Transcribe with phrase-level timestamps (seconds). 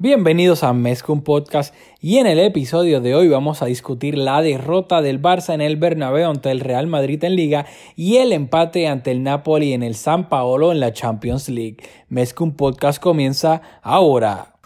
[0.00, 5.02] Bienvenidos a Mezcum Podcast y en el episodio de hoy vamos a discutir la derrota
[5.02, 9.10] del Barça en el Bernabéu ante el Real Madrid en Liga y el empate ante
[9.10, 11.78] el Napoli en el San Paolo en la Champions League.
[12.10, 14.57] Mezcum Podcast comienza ahora.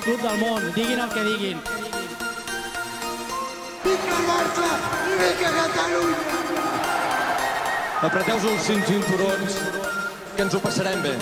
[0.00, 1.58] Millor club del món, diguin el que diguin.
[3.84, 4.68] Vinga Barça
[5.18, 6.18] vinga Catalunya!
[8.00, 9.58] Apreteu-vos els cinc cinturons,
[10.36, 11.14] que ens ho passarem bé.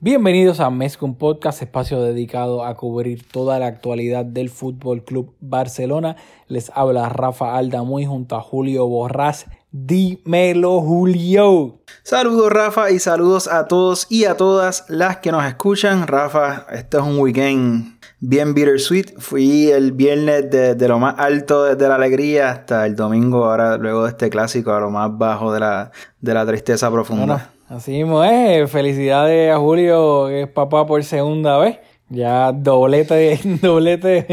[0.00, 6.16] Bienvenidos a Mezcum Podcast, espacio dedicado a cubrir toda la actualidad del Fútbol Club Barcelona.
[6.48, 9.46] Les habla Rafa Aldamuy junto a Julio Borrás.
[9.74, 11.78] Dímelo, Julio.
[12.02, 16.06] Saludos Rafa y saludos a todos y a todas las que nos escuchan.
[16.06, 19.18] Rafa, este es un weekend bien bittersweet.
[19.18, 23.46] Fui el viernes de, de lo más alto de, de la alegría hasta el domingo,
[23.46, 27.24] ahora luego de este clásico, a lo más bajo de la, de la tristeza profunda.
[27.24, 28.70] Bueno, así mismo es.
[28.70, 31.78] Felicidades a Julio, que es papá por segunda vez.
[32.10, 34.26] Ya doblete, doblete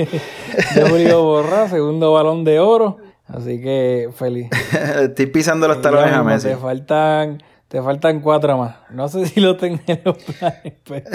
[0.75, 2.97] de Julio Borrás, segundo balón de oro.
[3.29, 4.49] Así que feliz.
[5.01, 6.49] Estoy pisando los talones a Messi.
[6.49, 8.77] Te faltan, te faltan cuatro más.
[8.89, 11.09] No sé si lo tengo en los planes, pero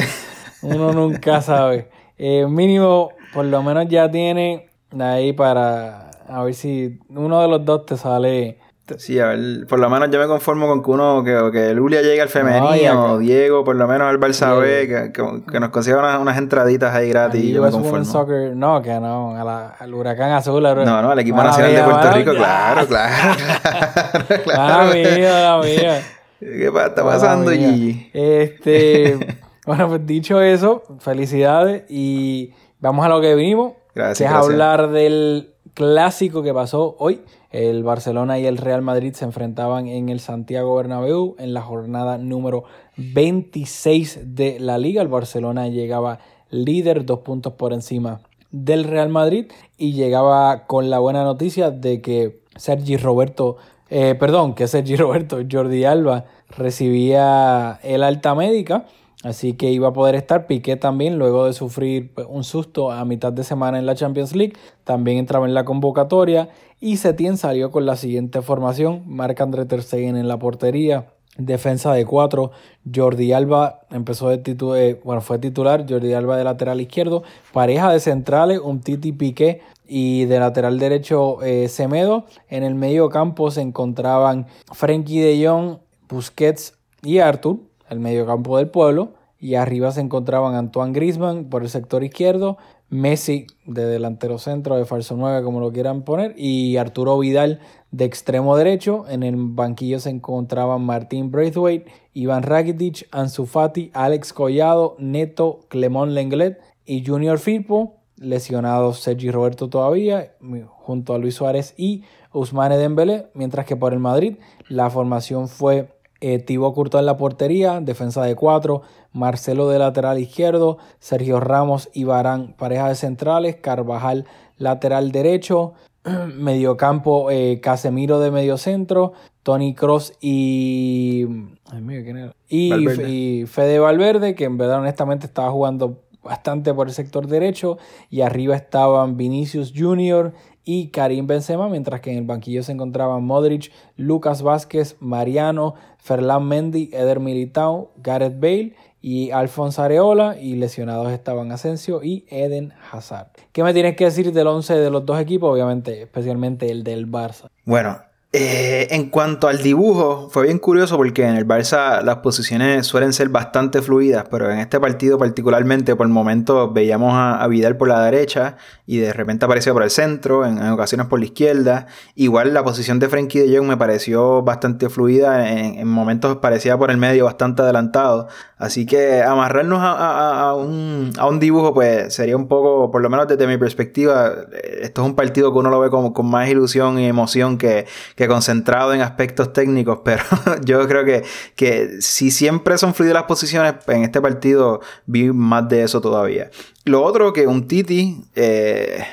[0.63, 1.91] uno nunca sabe.
[2.17, 7.65] Eh, mínimo, por lo menos ya tiene ahí para a ver si uno de los
[7.65, 8.59] dos te sale.
[8.99, 12.03] Sí, a ver, por lo menos yo me conformo con que uno, que, que Lulia
[12.03, 14.59] llegue al femenino, No, Diego, por lo menos al Barça.
[14.61, 18.05] B, que, que, que nos consiga unas, unas entraditas ahí gratis y yo me conformo.
[18.05, 20.67] Soccer, no, que no, a la- al huracán azul.
[20.67, 22.39] al- No, no, al equipo nacional de Puerto Rico, ya.
[22.39, 24.93] claro, claro, claro, claro.
[24.93, 26.03] Mía, la mía.
[26.41, 27.51] ¿Qué está pasando.
[27.53, 28.11] Gigi?
[28.13, 33.73] Este, bueno, pues dicho eso, felicidades y vamos a lo que vinimos.
[33.95, 34.51] Gracias, que es gracias.
[34.53, 37.23] hablar del clásico que pasó hoy.
[37.55, 42.19] El Barcelona y el Real Madrid se enfrentaban en el Santiago Bernabéu en la jornada
[42.19, 42.65] número
[42.97, 45.01] 26 de la liga.
[45.01, 46.19] El Barcelona llegaba
[46.51, 52.03] líder, dos puntos por encima del Real Madrid y llegaba con la buena noticia de
[52.03, 53.57] que Sergi Roberto,
[53.89, 58.87] eh, perdón, que Sergi Roberto, Jordi Alba recibía el alta médica,
[59.23, 60.49] así que iba a poder estar.
[60.49, 64.55] Piqué también, luego de sufrir un susto a mitad de semana en la Champions League,
[64.83, 66.49] también entraba en la convocatoria
[66.85, 71.07] y Setién salió con la siguiente formación, Marc André Ter en la portería.
[71.39, 72.51] Defensa de cuatro,
[72.95, 77.23] Jordi Alba empezó de titu eh, bueno, fue titular, Jordi Alba de lateral izquierdo,
[77.55, 82.27] pareja de centrales, un Titi Piqué y de lateral derecho eh, Semedo.
[82.51, 85.79] En el medio campo se encontraban Frenkie de Jong,
[86.11, 89.15] Busquets y Artur, el medio campo del pueblo.
[89.41, 92.59] Y arriba se encontraban Antoine Griezmann por el sector izquierdo,
[92.91, 98.05] Messi de delantero centro, de falso 9, como lo quieran poner, y Arturo Vidal de
[98.05, 99.07] extremo derecho.
[99.09, 106.15] En el banquillo se encontraban Martín Braithwaite, Iván Rakitic, Ansu Fati, Alex Collado, Neto, Clemón
[106.15, 107.97] Lenglet y Junior Firpo.
[108.17, 110.37] Lesionados Sergi Roberto todavía,
[110.69, 114.37] junto a Luis Suárez y Ousmane Dembélé, mientras que por el Madrid
[114.69, 115.94] la formación fue
[116.27, 118.81] eh, Thibaut Courtois en la portería, defensa de cuatro,
[119.13, 124.25] Marcelo de lateral izquierdo, Sergio Ramos y Barán, pareja de centrales, Carvajal
[124.57, 125.75] lateral derecho,
[126.35, 129.13] mediocampo eh, Casemiro de medio centro,
[129.43, 131.27] Tony Cross y,
[131.71, 132.35] ay, mío, ¿quién era?
[132.49, 133.11] y, Valverde.
[133.11, 137.77] y Fede Valverde, que en verdad honestamente estaba jugando bastante por el sector derecho,
[138.09, 140.33] y arriba estaban Vinicius Jr.
[140.65, 146.47] y Karim Benzema, mientras que en el banquillo se encontraban Modric, Lucas Vázquez, Mariano, Ferland
[146.47, 153.29] Mendy, Eder Militao, Gareth Bale y Alfonso Areola, y lesionados estaban Asensio y Eden Hazard.
[153.53, 155.53] ¿Qué me tienes que decir del 11 de los dos equipos?
[155.53, 157.49] Obviamente, especialmente el del Barça.
[157.65, 157.99] Bueno,
[158.37, 163.13] eh, en cuanto al dibujo, fue bien curioso porque en el Barça las posiciones suelen
[163.13, 167.87] ser bastante fluidas, pero en este partido particularmente por momentos veíamos a, a Vidal por
[167.87, 168.57] la derecha
[168.87, 171.87] y de repente aparecía por el centro, en, ocasiones por la izquierda.
[172.17, 176.77] Igual la posición de Frenkie de Jong me pareció bastante fluida, en, en momentos parecía
[176.77, 178.27] por el medio bastante adelantado.
[178.59, 183.01] Así que amarrarnos a, a- a un, a un dibujo pues sería un poco, por
[183.01, 186.13] lo menos desde mi perspectiva, eh, esto es un partido que uno lo ve como,
[186.13, 187.87] con más ilusión y emoción que
[188.29, 190.25] concentrado en aspectos técnicos, pero
[190.65, 191.25] yo creo que,
[191.57, 196.51] que si siempre son fluidas las posiciones, en este partido vi más de eso todavía.
[196.85, 199.05] Lo otro que un Titi, eh,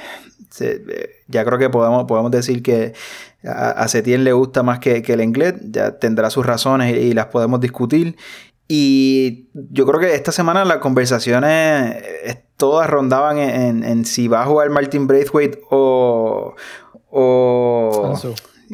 [0.60, 2.94] eh, ya creo que podemos, podemos decir que
[3.44, 7.28] a, a le gusta más que, que el inglés, ya tendrá sus razones y, las
[7.28, 8.18] podemos discutir.
[8.68, 14.44] Y yo creo que esta semana las conversaciones eh, todas rondaban en, en si va
[14.44, 16.56] a jugar Martin Braithwaite o,
[17.10, 18.13] o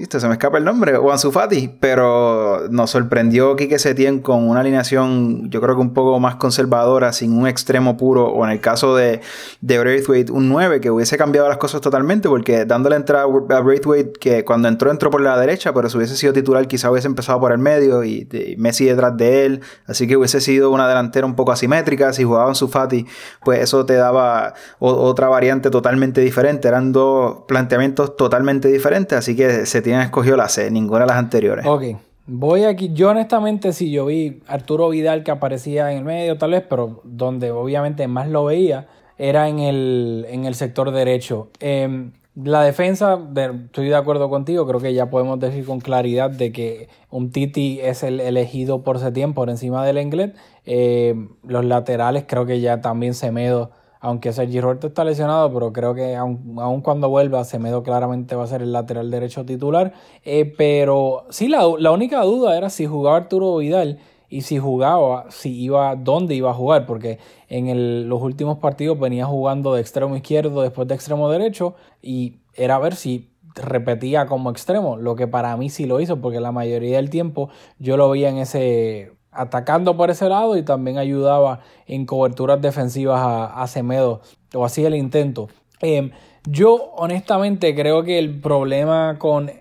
[0.03, 4.47] este, se me escapa el nombre, o Ansu Fati, pero nos sorprendió Quique Setién con
[4.47, 8.51] una alineación, yo creo que un poco más conservadora, sin un extremo puro, o en
[8.51, 9.21] el caso de,
[9.61, 14.13] de Braithwaite, un 9, que hubiese cambiado las cosas totalmente, porque dándole entrada a Braithwaite,
[14.19, 17.39] que cuando entró, entró por la derecha, pero si hubiese sido titular, quizá hubiese empezado
[17.39, 18.27] por el medio y,
[18.57, 22.13] Messi detrás de él, así que hubiese sido una delantera un poco asimétrica.
[22.13, 23.05] Si jugaba Ansu Fati,
[23.43, 29.65] pues eso te daba otra variante totalmente diferente, eran dos planteamientos totalmente diferentes, así que
[29.65, 31.65] Setién escogió la C, ninguna de las anteriores.
[31.65, 32.06] Ok.
[32.29, 36.51] Voy aquí, yo honestamente sí, yo vi Arturo Vidal que aparecía en el medio tal
[36.51, 38.87] vez, pero donde obviamente más lo veía
[39.17, 41.49] era en el, en el sector derecho.
[41.61, 43.17] Em, la defensa,
[43.65, 47.79] estoy de acuerdo contigo, creo que ya podemos decir con claridad de que un Titi
[47.81, 50.35] es el elegido por Setien por encima del Englet.
[50.65, 55.93] Em, los laterales creo que ya también Semedo aunque Sergi Roberto está lesionado, pero creo
[55.93, 59.93] que aun, cuando vuelva, Semedo claramente va a ser el lateral derecho titular.
[60.23, 63.99] Eh, pero sí, la, única duda era si jugaba Arturo Vidal
[64.29, 69.25] y si jugaba, si iba, dónde iba a jugar, porque en los últimos partidos venía
[69.25, 74.97] jugando de extremo izquierdo después de extremo derecho y era ver si repetía como extremo,
[74.97, 77.49] lo que para mí sí lo hizo, porque la mayoría del tiempo
[77.79, 83.21] yo lo veía en ese atacando por ese lado y también ayudaba en coberturas defensivas
[83.53, 84.21] a, Semedo,
[84.53, 85.47] o así el intento.
[85.79, 86.11] Em,
[86.45, 89.51] yo honestamente creo que el problema con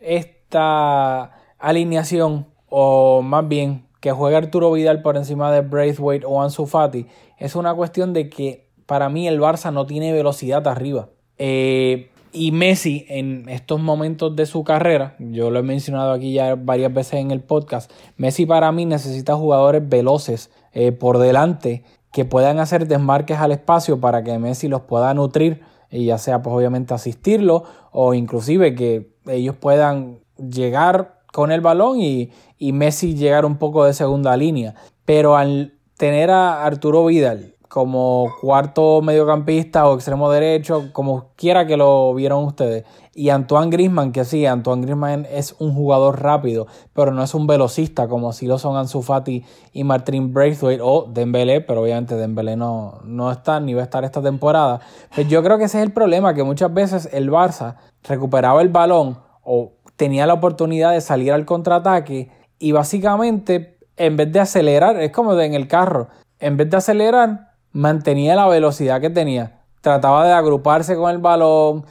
[0.00, 6.66] esta alineación, o más bien que juegue Arturo Vidal por encima de Braithwaite o Ansu
[6.66, 7.06] Fati,
[7.38, 11.08] es una cuestión de que para mí el Barça no tiene velocidad arriba.
[11.38, 16.54] Eh, y Messi en estos momentos de su carrera, yo lo he mencionado aquí ya
[16.54, 22.24] varias veces en el podcast, Messi para mí necesita jugadores veloces eh, por delante que
[22.24, 26.54] puedan hacer desmarques al espacio para que Messi los pueda nutrir y ya sea pues
[26.54, 33.44] obviamente asistirlo o inclusive que ellos puedan llegar con el balón y, y Messi llegar
[33.44, 34.74] un poco de segunda línea.
[35.04, 41.78] Pero al tener a Arturo Vidal como cuarto mediocampista o extremo derecho, como quiera que
[41.78, 42.84] lo vieron ustedes.
[43.14, 47.46] Y Antoine Grisman, que sí, Antoine Grisman es un jugador rápido, pero no es un
[47.46, 49.42] velocista como si lo son Ansu Fati
[49.72, 54.04] y Martin Braithwaite o Dembélé, pero obviamente Dembélé no, no está ni va a estar
[54.04, 54.80] esta temporada.
[55.14, 58.68] Pues yo creo que ese es el problema, que muchas veces el Barça recuperaba el
[58.68, 65.00] balón o tenía la oportunidad de salir al contraataque y básicamente en vez de acelerar,
[65.00, 66.08] es como en el carro,
[66.38, 69.60] en vez de acelerar, mantenía la velocidad que tenía.
[69.80, 71.84] Trataba de agruparse con el balón,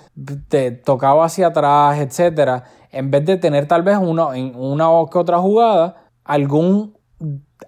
[0.48, 2.63] te tocaba hacia atrás, etc.
[2.92, 6.98] En vez de tener tal vez uno, en una o que otra jugada algún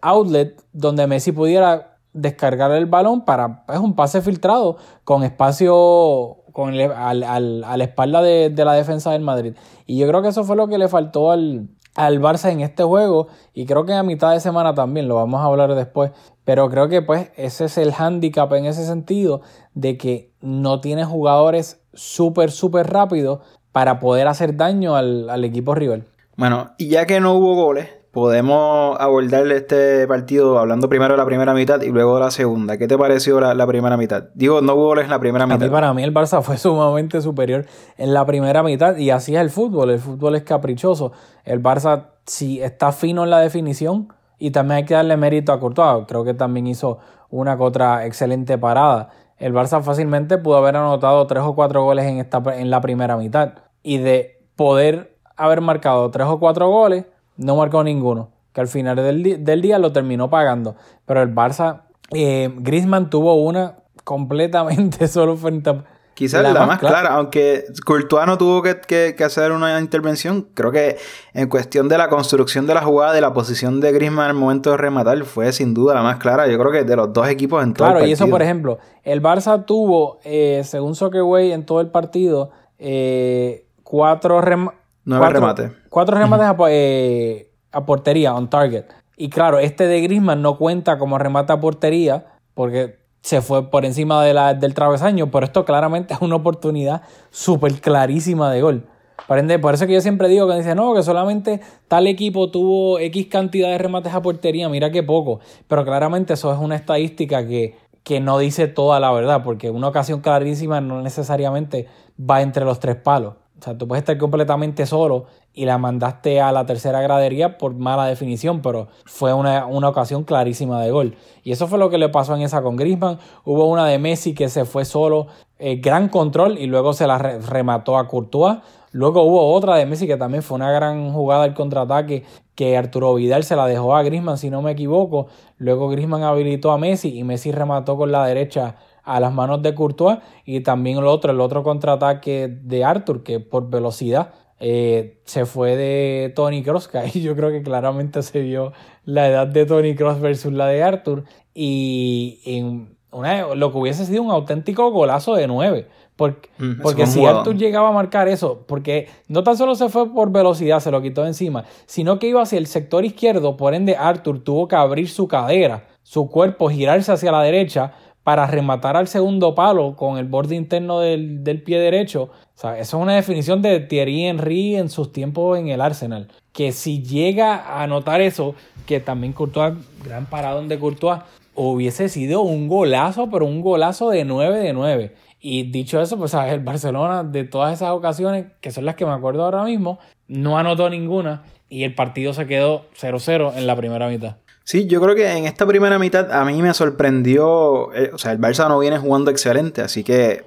[0.02, 6.38] outlet donde Messi pudiera descargar el balón para es pues, un pase filtrado con espacio
[6.52, 9.56] con al, a la espalda de, de, la defensa del Madrid.
[9.88, 12.84] Y yo creo que eso fue lo que le faltó al, al Barça en este
[12.84, 16.12] juego y creo que a mitad de semana también, lo vamos a hablar después,
[16.46, 19.42] pero creo que pues ese es el handicap en ese sentido
[19.74, 23.40] de que no tiene jugadores súper, súper rápidos
[23.72, 26.06] para poder hacer daño al, al equipo rival.
[26.36, 31.26] Bueno, y ya que no hubo goles, podemos abordar este partido hablando primero de la
[31.26, 32.78] primera mitad y luego de la segunda.
[32.78, 34.26] ¿Qué te pareció la, primera mitad?
[34.36, 35.72] Digo, no hubo goles en la primera mitad.
[35.72, 37.66] para mí el Barça fue sumamente superior
[37.98, 39.90] en la primera mitad y así es el fútbol.
[39.90, 41.12] El fútbol es caprichoso.
[41.44, 45.60] El Barça, si está fino en la definición, y también hay que darle mérito a
[45.60, 46.06] Courtois.
[46.08, 47.00] Creo que también hizo
[47.32, 49.10] una que otra excelente parada.
[49.38, 53.18] El Barça fácilmente pudo haber anotado tres o cuatro goles en, esta, en la primera
[53.18, 53.54] mitad.
[53.82, 57.06] Y de poder haber marcado tres o cuatro goles,
[57.38, 60.76] no marcó ninguno, que al final del, día lo terminó pagando.
[61.06, 65.84] Pero el Barça, eh, Griezmann tuvo una completamente solo frente a...
[66.14, 67.16] Quizás la, más, clara.
[67.16, 70.98] aunque Courtois no tuvo que, hacer una intervención, creo que
[71.34, 74.70] en cuestión de la construcción de la jugada, de la posición de Griezmann el momento
[74.70, 76.46] de rematar, fue sin duda la más clara.
[76.48, 78.06] Yo creo que de los dos equipos en todo claro, el partido.
[78.06, 82.52] Claro, y eso, por ejemplo, el Barça tuvo, eh, según Soccerway, en todo el partido,
[82.78, 85.72] eh, cuatro remates Nueve remates.
[85.90, 88.86] Cuatro remates eh, a, portería, on target.
[89.18, 93.86] Y claro, este de Griezmann no cuenta como remate a portería porque se fue por
[93.86, 98.88] encima de la, del travesaño, pero esto claramente es una oportunidad súper clarísima de gol.
[99.28, 103.28] Por eso que yo siempre digo que dice, no, que solamente tal equipo tuvo X
[103.28, 105.40] cantidad de remates a portería, mira qué poco.
[105.68, 109.88] Pero claramente eso es una estadística que, que no dice toda la verdad, porque una
[109.88, 111.88] ocasión clarísima no necesariamente
[112.20, 116.42] va entre los tres palos O sea, tú puedes estar completamente solo y la mandaste
[116.42, 121.16] a la tercera gradería por mala definición, pero fue una, ocasión clarísima de gol.
[121.46, 123.20] Y eso fue lo que le pasó en esa con Griezmann.
[123.46, 125.28] Hubo una de Messi que se fue solo,
[125.60, 128.58] eh, gran control, y luego se la remató a Courtois.
[128.92, 133.16] Luego hubo otra de Messi que también fue una gran jugada del contraataque que Arturo
[133.16, 135.28] Vidal se la dejó a Griezmann, si no me equivoco.
[135.58, 139.76] Luego Griezmann habilitó a Messi y Messi remató con la derecha a las manos de
[139.76, 140.20] Courtois.
[140.46, 145.76] Y también el otro, el otro contraataque de Artur, que por velocidad eh, se fue
[145.76, 148.74] de Tony Cross, que ahí yo creo que claramente se vio
[149.06, 151.26] la edad de Tony Cross versus la de Arthur.
[151.54, 155.88] Y en una, lo que hubiese sido un auténtico golazo de 9.
[156.16, 160.14] Porque, mm, porque si Arthur llegaba a marcar eso, porque no tan solo se fue
[160.14, 163.96] por velocidad, se lo quitó encima, sino que iba hacia el sector izquierdo, por ende
[163.96, 167.94] Arthur tuvo que abrir su cadera, su cuerpo, girarse hacia la derecha
[168.24, 172.24] para rematar al segundo palo con el borde interno del, pie derecho.
[172.24, 176.30] O sea, eso es una definición de Thierry Henry en sus tiempos en el Arsenal.
[176.52, 181.22] Que si llega a notar eso, que también Courtois, gran paradón de Courtois,
[181.56, 185.16] hubiese sido un golazo, pero un golazo de 9 de 9.
[185.42, 189.12] Y dicho eso, pues el Barcelona de todas esas ocasiones, que son las que me
[189.12, 194.08] acuerdo ahora mismo, no anotó ninguna y el partido se quedó 0-0 en la primera
[194.08, 194.38] mitad.
[194.66, 198.32] Sí, yo creo que en esta primera mitad a mí me sorprendió, eh, o sea,
[198.32, 200.46] el Barça no viene jugando excelente, así que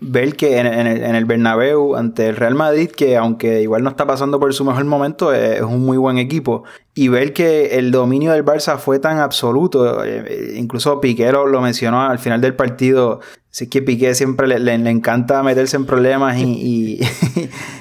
[0.00, 4.06] ver que en, el, en, Bernabéu ante el Real Madrid, que aunque igual no está
[4.06, 8.32] pasando por su mejor momento, es, un muy buen equipo, y ver que el dominio
[8.32, 13.20] del Barça fue tan absoluto, eh, incluso Piquero lo mencionó al final del partido,
[13.50, 17.00] sí que Piqué siempre le, encanta meterse en problemas y,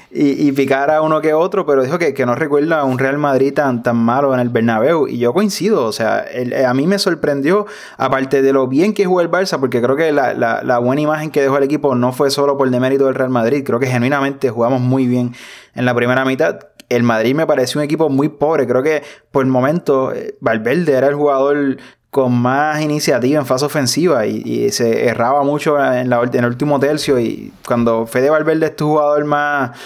[0.55, 3.83] picar a uno que otro, pero dijo que, no recuerda a un Real Madrid tan,
[3.83, 5.07] tan malo en el Bernabéu.
[5.07, 7.65] Y yo coincido, o sea, eh, a mí me sorprendió,
[7.97, 11.41] aparte de lo bien que jugó el Barça, porque creo que la, buena imagen que
[11.41, 14.81] dejó el equipo no fue solo por demérito del Real Madrid, creo que genuinamente jugamos
[14.81, 15.33] muy bien
[15.75, 16.59] en la primera mitad.
[16.89, 20.93] El Madrid me pareció un equipo muy pobre, creo que por el momento eh, Valverde
[20.93, 21.77] era el jugador
[22.17, 26.79] con más iniciativa en fase ofensiva y, se erraba mucho en, la, en el último
[26.79, 29.77] tercio y cuando Fede Valverde es tu jugador más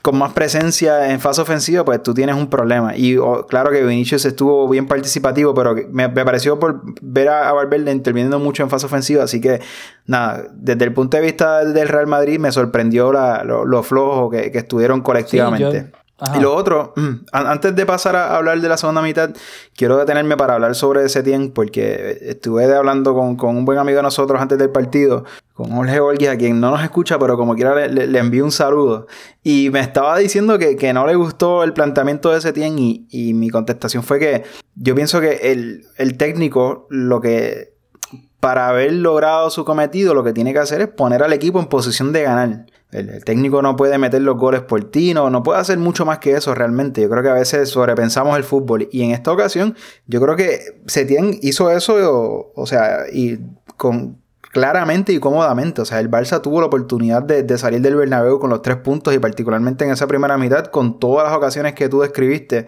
[0.00, 2.96] con más presencia en fase ofensiva, pues tú tienes un problema.
[2.96, 3.16] Y
[3.48, 8.62] claro que Vinicius estuvo bien participativo, pero me, pareció por ver a, Valverde interviniendo mucho
[8.62, 9.24] en fase ofensiva.
[9.24, 9.60] Así que,
[10.06, 15.00] nada, desde el punto de vista del Real Madrid me sorprendió lo, flojo que, estuvieron
[15.00, 15.90] colectivamente.
[16.36, 19.30] Y lo otro, mm, antes de pasar a hablar de la segunda mitad,
[19.74, 24.40] quiero detenerme para hablar sobre Setien, porque estuve hablando con, un buen amigo de nosotros
[24.40, 28.18] antes del partido, con Jorge Olguis, a quien no nos escucha, pero como quiera le,
[28.18, 29.06] envío un saludo.
[29.42, 33.50] Y me estaba diciendo que, no le gustó el planteamiento de Setien y, y mi
[33.50, 34.44] contestación fue que
[34.76, 37.72] yo pienso que el, el técnico lo que
[38.42, 41.66] para haber logrado su cometido, lo que tiene que hacer es poner al equipo en
[41.66, 42.66] posición de ganar.
[42.92, 46.18] El, técnico no puede meter los goles por ti, no, no puede hacer mucho más
[46.18, 47.00] que eso realmente.
[47.00, 48.88] Yo creo que a veces sobrepensamos el fútbol.
[48.92, 49.74] Y en esta ocasión,
[50.06, 53.38] yo creo que Setien hizo eso, o, sea, y
[53.78, 54.18] con,
[54.52, 55.80] claramente y cómodamente.
[55.80, 58.76] O sea, el Barça tuvo la oportunidad de, de, salir del Bernabéu con los tres
[58.76, 62.66] puntos y particularmente en esa primera mitad con todas las ocasiones que tú describiste.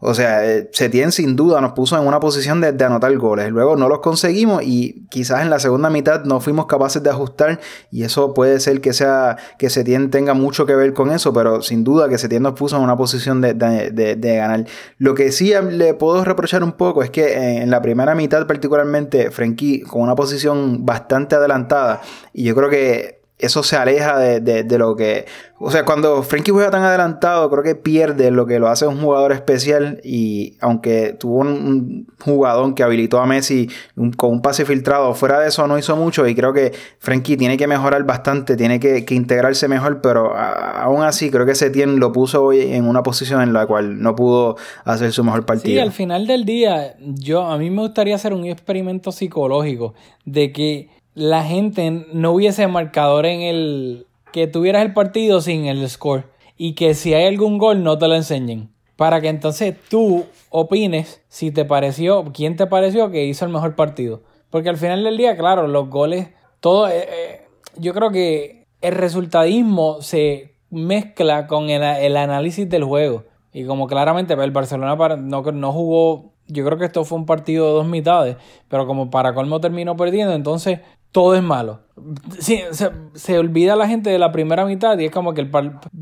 [0.00, 3.50] O sea, eh, Setien sin duda nos puso en una posición de, anotar goles.
[3.50, 7.60] Luego no los conseguimos y quizás en la segunda mitad no fuimos capaces de ajustar
[7.90, 11.62] y eso puede ser que sea que Setien tenga mucho que ver con eso, pero
[11.62, 13.54] sin duda que Setien nos puso en una posición de,
[14.38, 14.66] ganar.
[14.98, 19.30] Lo que sí le puedo reprochar un poco es que en la primera mitad particularmente
[19.30, 22.00] Frenkie con una posición bastante adelantada
[22.32, 25.26] y yo creo que eso se aleja de, lo que...
[25.60, 29.00] O sea, cuando Frankie juega tan adelantado, creo que pierde lo que lo hace un
[29.00, 33.68] jugador especial y aunque tuvo un, jugador que habilitó a Messi
[34.16, 37.56] con un pase filtrado, fuera de eso no hizo mucho y creo que Frankie tiene
[37.56, 42.42] que mejorar bastante, tiene que, integrarse mejor, pero aún así creo que Setien lo puso
[42.44, 45.74] hoy en una posición en la cual no pudo hacer su mejor partido.
[45.74, 50.52] Sí, al final del día, yo a mí me gustaría hacer un experimento psicológico de
[50.52, 54.06] que la gente no hubiese marcador en el.
[54.32, 56.24] que tuvieras el partido sin el score.
[56.56, 58.70] Y que si hay algún gol no te lo enseñen.
[58.96, 63.74] Para que entonces tú opines si te pareció, quién te pareció que hizo el mejor
[63.74, 64.22] partido.
[64.50, 66.28] Porque al final del día, claro, los goles,
[66.60, 66.88] todo.
[66.88, 67.40] Eh, eh,
[67.76, 73.24] yo creo que el resultadismo se mezcla con el, análisis del juego.
[73.52, 77.66] Y como claramente el Barcelona no, no jugó yo creo que esto fue un partido
[77.66, 78.36] de dos mitades,
[78.68, 80.80] pero como para colmo terminó perdiendo, entonces
[81.12, 81.80] todo es malo.
[82.38, 85.50] se, olvida la gente de la primera mitad y es como que el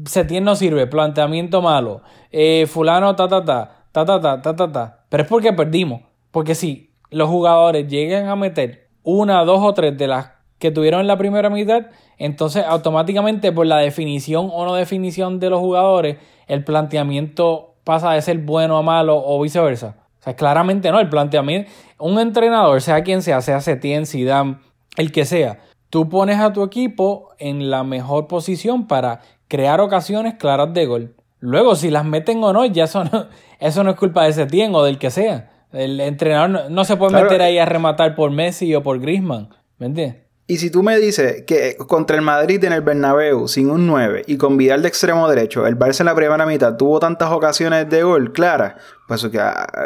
[0.06, 4.72] Setién no sirve, planteamiento malo, eh, fulano ta ta ta, ta ta ta, ta ta
[4.72, 5.04] ta.
[5.08, 6.02] Pero es porque perdimos.
[6.30, 11.00] Porque si los jugadores llegan a meter una, dos o tres de las que tuvieron
[11.00, 11.86] en la primera mitad,
[12.18, 18.22] entonces automáticamente por la definición o no definición de los jugadores, el planteamiento pasa de
[18.22, 19.96] ser bueno a malo o viceversa.
[20.18, 24.58] O sea, claramente no, el planteamiento, un entrenador, sea quien sea, sea Setien, Zidane,
[24.96, 25.60] el que sea,
[25.90, 31.14] tú pones a tu equipo en la mejor posición para crear ocasiones claras de gol.
[31.38, 33.28] Luego, si las meten o no, ya eso no,
[33.60, 35.50] eso no es culpa de Setien o del que sea.
[35.72, 39.50] El entrenador no, se puede meter ahí a rematar por Messi o por Griezmann.
[39.78, 40.25] ¿Me entiendes?
[40.48, 44.22] Y si tú me dices que contra el Madrid en el Bernabéu, sin un 9
[44.28, 47.90] y con Vidal de extremo derecho, el Barça en la primera mitad tuvo tantas ocasiones
[47.90, 48.74] de gol claras,
[49.08, 49.40] pues que,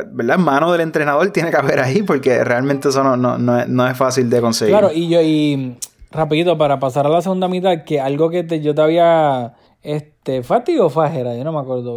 [0.08, 0.36] ¿verdad?
[0.36, 4.28] Mano del entrenador tiene que haber ahí porque realmente eso no, no, no, es, fácil
[4.28, 4.74] de conseguir.
[4.74, 5.78] Claro, y yo, y
[6.10, 10.42] rapidito, para pasar a la segunda mitad, que algo que te, yo te había, este,
[10.42, 11.96] Fati o Fajera, yo no me acuerdo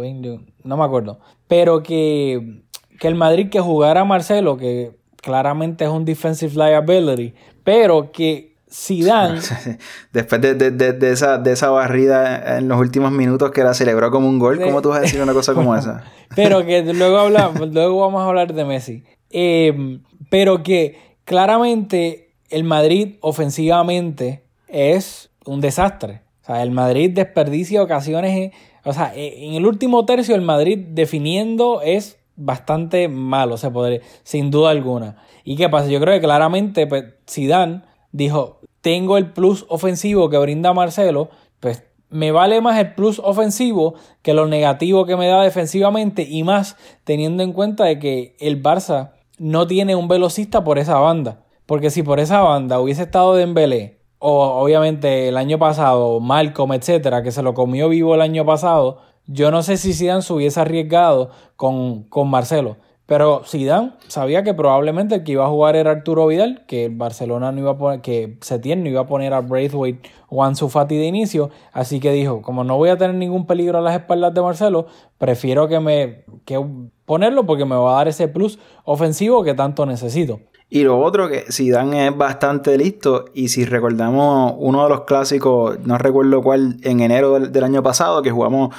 [0.62, 2.62] no me acuerdo, pero que,
[2.98, 9.40] que el Madrid que jugara Marcelo, que claramente es un defensive liability, pero que Zidane.
[10.12, 14.40] Después de, esa, de esa barrida en los últimos minutos que la celebró como un
[14.40, 16.02] gol, ¿cómo tú vas a decir una cosa como esa?
[16.34, 19.04] pero que luego, hablamos, luego vamos a hablar de Messi.
[19.30, 26.22] Em, pero que claramente el Madrid ofensivamente es un desastre.
[26.42, 28.50] O sea, el Madrid desperdicia ocasiones.
[28.84, 34.00] o sea, e, en el último tercio el Madrid definiendo es bastante malo, se podría,
[34.24, 35.22] sin duda alguna.
[35.44, 35.88] ¿Y qué pasa?
[35.88, 41.84] Yo creo que claramente pues, Zidane dijo, tengo el plus ofensivo que brinda Marcelo, pues
[42.10, 46.76] me vale más el plus ofensivo que lo negativo que me da defensivamente y más
[47.02, 51.46] teniendo en cuenta de que el Barça no tiene un velocista por esa banda.
[51.64, 57.22] Porque si por esa banda hubiese estado Dembélé o obviamente el año pasado Malcolm, etcétera,
[57.22, 60.60] que se lo comió vivo el año pasado, yo no sé si Zidane se hubiese
[60.60, 62.76] arriesgado con, con Marcelo.
[63.06, 67.52] Pero Zidane sabía que probablemente el que iba a jugar era Arturo Vidal, que Barcelona
[67.52, 70.96] no iba a poner, que Setién no iba a poner a Braithwaite o Ansu Fati
[70.96, 74.32] de inicio, así que dijo, como no voy a tener ningún peligro a las espaldas
[74.32, 74.86] de Marcelo,
[75.18, 76.64] prefiero que me que
[77.04, 80.40] ponerlo porque me va a dar ese plus ofensivo que tanto necesito.
[80.74, 85.78] Y lo otro que Zidane es bastante listo y si recordamos uno de los clásicos,
[85.84, 88.74] no recuerdo cuál, en enero del, del año pasado que jugamos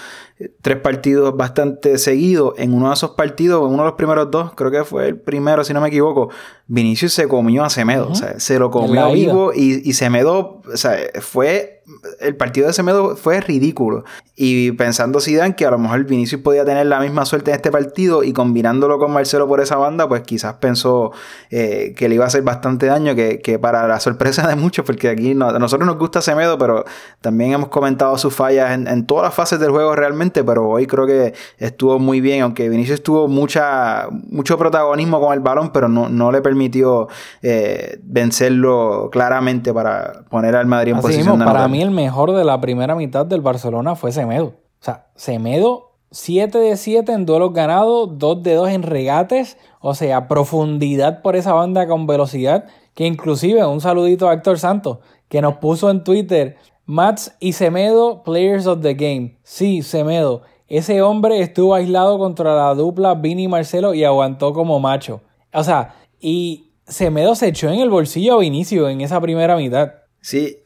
[0.62, 2.56] tres partidos bastante seguidos.
[2.58, 5.18] En uno de esos partidos, en uno de los primeros dos, creo que fue el
[5.18, 6.32] primero, si no me equivoco,
[6.68, 8.10] Vinicius se comió a Semedo.
[8.10, 11.75] O sea, se lo comió vivo y, y Semedo, o sea, fue.
[12.20, 14.04] El partido de Semedo fue ridículo.
[14.36, 17.72] Y pensando Zidane que a lo mejor Vinicius podía tener la misma suerte en este
[17.72, 21.12] partido y combinándolo con Marcelo por esa banda, pues quizás pensó
[21.52, 24.86] eh, que le iba a hacer bastante daño, que, que, para la sorpresa de muchos,
[24.86, 26.84] porque aquí a nosotros nos gusta Semedo, pero
[27.22, 30.88] también hemos comentado sus fallas en, en todas las fases del juego realmente pero hoy
[30.88, 35.88] creo que estuvo muy bien, aunque Vinicius tuvo mucha, mucho protagonismo con el balón, pero
[35.88, 37.08] no, le permitió
[37.42, 42.96] eh, vencerlo claramente para poner al Madrid en posición Para el mejor de la primera
[42.96, 44.48] mitad del Barcelona fue Semedo.
[44.48, 49.94] O sea, Semedo 7 de 7 en duelos ganados, 2 de 2 en regates, o
[49.94, 55.42] sea, profundidad por esa banda con velocidad, que inclusive un saludito a Héctor Santos, que
[55.42, 59.38] nos puso en Twitter, Mats y Semedo, Players of the Game.
[59.44, 60.44] Sí, Semedo.
[60.68, 65.22] Ese hombre estuvo aislado contra la dupla Vini y Marcelo y aguantó como macho.
[65.54, 69.94] O sea, y Semedo se echó en el bolsillo a Vinicio en esa primera mitad.
[70.22, 70.58] Sí,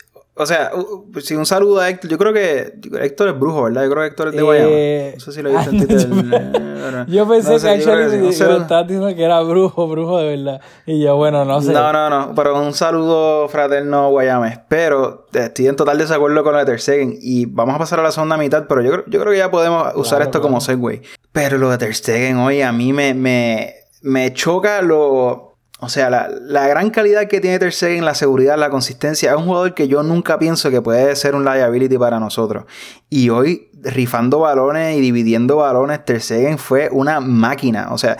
[0.42, 0.72] o sea,
[1.12, 2.10] pues sí, un saludo a Héctor.
[2.10, 3.84] Yo creo que Héctor es brujo, ¿verdad?
[3.84, 4.70] Yo creo que Héctor es de Guayama.
[4.72, 7.06] Eh, no sé si lo viste en Twitter.
[7.10, 10.62] yo pensé que actually sí, estaba diciendo que era brujo, brujo de verdad.
[10.86, 11.74] Y yo, bueno, no sé.
[11.74, 12.34] No, no, no.
[12.36, 14.64] Pero un saludo fraterno Guayame.
[14.70, 17.18] Pero estoy en total desacuerdo con lo de Ter Stegen.
[17.20, 18.66] Y vamos a pasar a la segunda mitad.
[18.66, 21.02] Pero yo, yo creo que ya podemos usar esto como segue.
[21.34, 25.49] Pero lo de Ter Stegen hoy a mí me, me, me choca lo
[25.82, 29.46] o sea, la, gran calidad que tiene Ter Stegen, la seguridad, la consistencia, es un
[29.46, 32.66] jugador que yo nunca pienso que puede ser un liability para nosotros.
[33.10, 37.88] Y hoy, rifando balones y dividiendo balones, Ter fue una máquina.
[37.92, 38.18] O sea,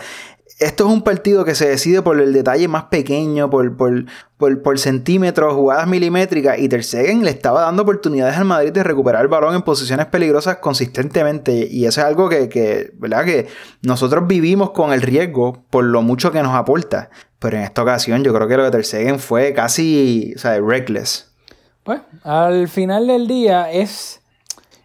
[0.60, 4.04] esto es un partido que se decide por el detalle más pequeño, por, por,
[4.36, 9.22] por, centímetros, jugadas milimétricas, y Ter Stegen le estaba dando oportunidades al Madrid de recuperar
[9.22, 11.66] el balón en posiciones peligrosas consistentemente.
[11.70, 13.24] Y eso es algo que, que, ¿verdad?
[13.24, 13.48] que
[13.80, 17.08] nosotros vivimos con el riesgo por lo mucho que nos aporta.
[17.38, 21.32] Pero en esta ocasión yo creo que lo de Ter fue casi, o sea, reckless.
[21.84, 24.20] Pues, al final del día es,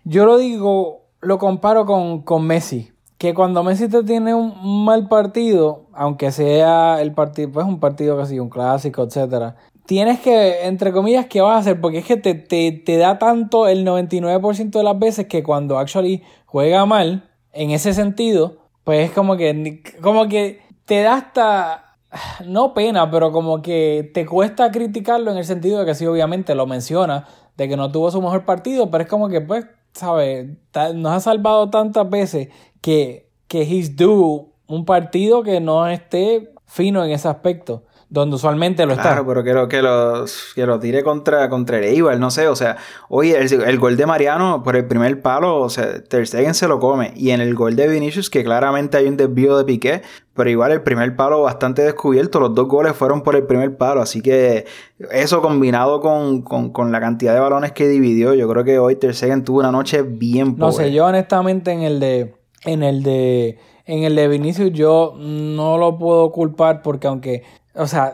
[0.06, 2.95] yo lo digo, lo comparo con, con Messi.
[3.18, 8.18] Que cuando Messi te tiene un mal partido, aunque sea el partido, pues un partido
[8.18, 11.80] casi un clásico, etcétera, tienes que, entre comillas, ¿qué vas a hacer?
[11.80, 15.78] Porque es que te, te, te da tanto el 99% de las veces que cuando
[15.78, 21.86] actually juega mal, en ese sentido, pues es como que, como que te da hasta
[22.46, 26.56] no pena, pero como que te cuesta criticarlo en el sentido de que sí, obviamente
[26.56, 30.48] lo menciona, de que no tuvo su mejor partido, pero es como que, pues, ¿sabes?
[30.94, 32.50] Nos ha salvado tantas veces
[32.86, 38.86] que, que he's due un partido que no esté fino en ese aspecto donde usualmente
[38.86, 39.02] lo está.
[39.02, 42.48] Claro, pero que lo, que lo, que lo tire contra, contra el Eibar, no sé,
[42.48, 42.78] o sea,
[43.10, 46.80] oye, el, gol de Mariano por el primer palo, o sea, Ter Stegen se lo
[46.80, 50.02] come, y en el gol de Vinicius, que claramente hay un desvío de Piqué,
[50.36, 54.02] pero igual el primer palo bastante descubierto, los dos goles fueron por el primer palo,
[54.02, 54.66] así que
[55.12, 59.16] eso combinado con, con, la cantidad de balones que dividió, yo creo que hoy Ter
[59.16, 60.66] Stegen tuvo una noche bien pobre.
[60.68, 65.14] No sé, yo honestamente en el de, en el de, en el de Vinicius yo
[65.18, 67.44] no lo puedo culpar porque aunque
[67.76, 68.14] o sea,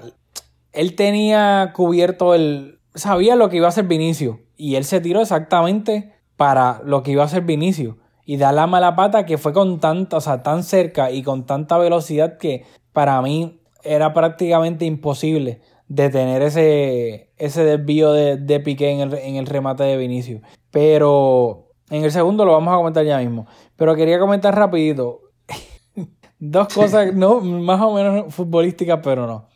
[0.73, 2.79] él tenía cubierto el.
[2.95, 4.39] Sabía lo que iba a hacer Vinicio.
[4.57, 7.97] Y él se tiró exactamente para lo que iba a hacer Vinicio.
[8.25, 11.45] Y da la mala pata que fue con tanta, o sea, tan cerca y con
[11.45, 18.91] tanta velocidad que para mí era prácticamente imposible detener ese, ese desvío de, de Piqué
[18.91, 20.41] en el, en el remate de Vinicio.
[20.69, 23.45] Pero en el segundo lo vamos a comentar ya mismo.
[23.75, 25.21] Pero quería comentar rapidito.
[26.39, 29.51] Dos cosas, no, más o menos futbolísticas, pero no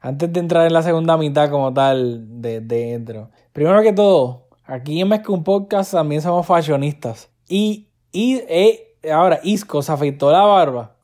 [0.00, 3.30] antes de entrar en la segunda mitad como tal de dentro.
[3.52, 7.30] Primero que todo, aquí en un Podcast también somos fashionistas.
[7.48, 10.96] Y, y eh, ahora Isco se afeitó la barba.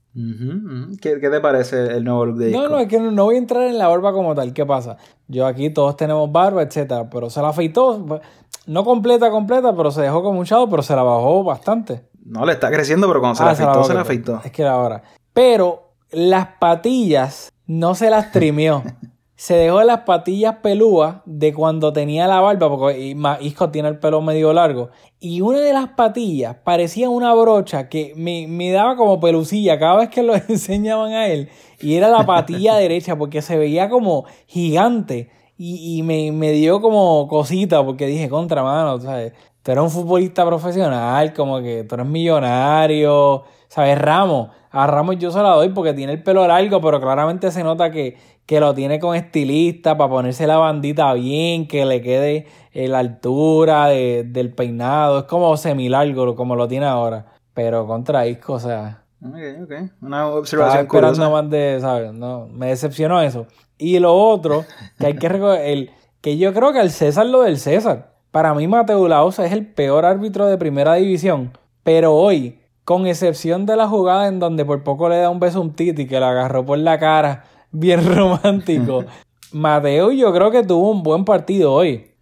[1.01, 2.63] ¿Qué, te parece el nuevo look de Isco?
[2.63, 4.55] No, no, es que no, voy a entrar en la barba como tal.
[4.55, 4.97] ¿Qué pasa?
[5.29, 8.21] Yo aquí todos tenemos barba, etcétera, pero se la afeitó,
[8.67, 12.09] no completa, completa, pero se dejó como un pero se la bajó bastante.
[12.25, 14.41] No, le está creciendo, pero cuando se la ah, afeitó, se la afeitó.
[14.43, 15.03] Es que era ahora.
[15.35, 18.83] Pero las patillas no se las trimió.
[19.37, 24.23] se dejó las patillas pelúas de cuando tenía la barba, porque Isco tiene el pelo
[24.23, 24.89] medio largo.
[25.21, 30.09] Y una de las patillas parecía una brocha que me, daba como pelucilla cada vez
[30.09, 31.51] que lo enseñaban a él.
[31.81, 35.31] Y era la patilla derecha, porque se veía como gigante.
[35.59, 39.33] Y, me, me, dio como cosita, porque dije, contra mano, ¿sabes?
[39.63, 43.99] Tú eres un futbolista profesional, como que tú eres millonario, ¿sabes?
[43.99, 47.65] Ramos a Ramos yo se la doy porque tiene el pelo largo, pero claramente se
[47.65, 52.47] nota que, que lo tiene con estilista para ponerse la bandita bien, que le quede
[52.73, 55.19] eh, la altura del peinado.
[55.19, 57.27] Es como semilargo como lo tiene ahora.
[57.53, 59.03] Pero contra Isco, o sea.
[59.23, 59.73] Ok, ok.
[60.03, 62.13] Una observación esperando más de, ¿sabes?
[62.13, 63.47] No, me decepcionó eso.
[63.79, 64.65] Y lo otro,
[64.99, 68.15] que hay que recordar, el, que yo creo que el César lo del César.
[68.31, 71.53] Para mí Mateo Lausa es el peor árbitro de primera división.
[71.83, 75.59] Pero hoy con excepción de la jugada en donde por poco le da un beso
[75.59, 77.45] a un Titi que la agarró por la cara,
[77.79, 79.05] bien romántico.
[79.53, 82.13] Mateo yo creo que tuvo un buen partido hoy.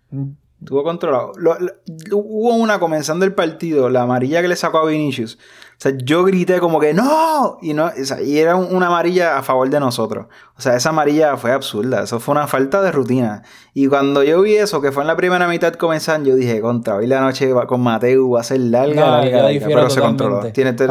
[0.65, 1.33] Tuvo controlado.
[2.13, 5.39] hubo una comenzando el partido, la amarilla que le sacó a Vinicius.
[5.77, 7.59] O sea, yo grité como que ¡No!
[7.61, 7.91] Y, no,
[8.25, 10.27] y era una amarilla a favor de nosotros.
[10.57, 12.05] O sea, esa amarilla fue absurda.
[12.05, 13.43] Eso fue una falta de rutina.
[13.75, 16.97] Y cuando yo vi eso, que fue en la primera mitad comenzando, yo dije, contra,
[16.97, 20.41] hoy la noche con Mateo va a ser larga, larga, larga pero se controló.
[20.53, 20.87] Tiene ¿Tú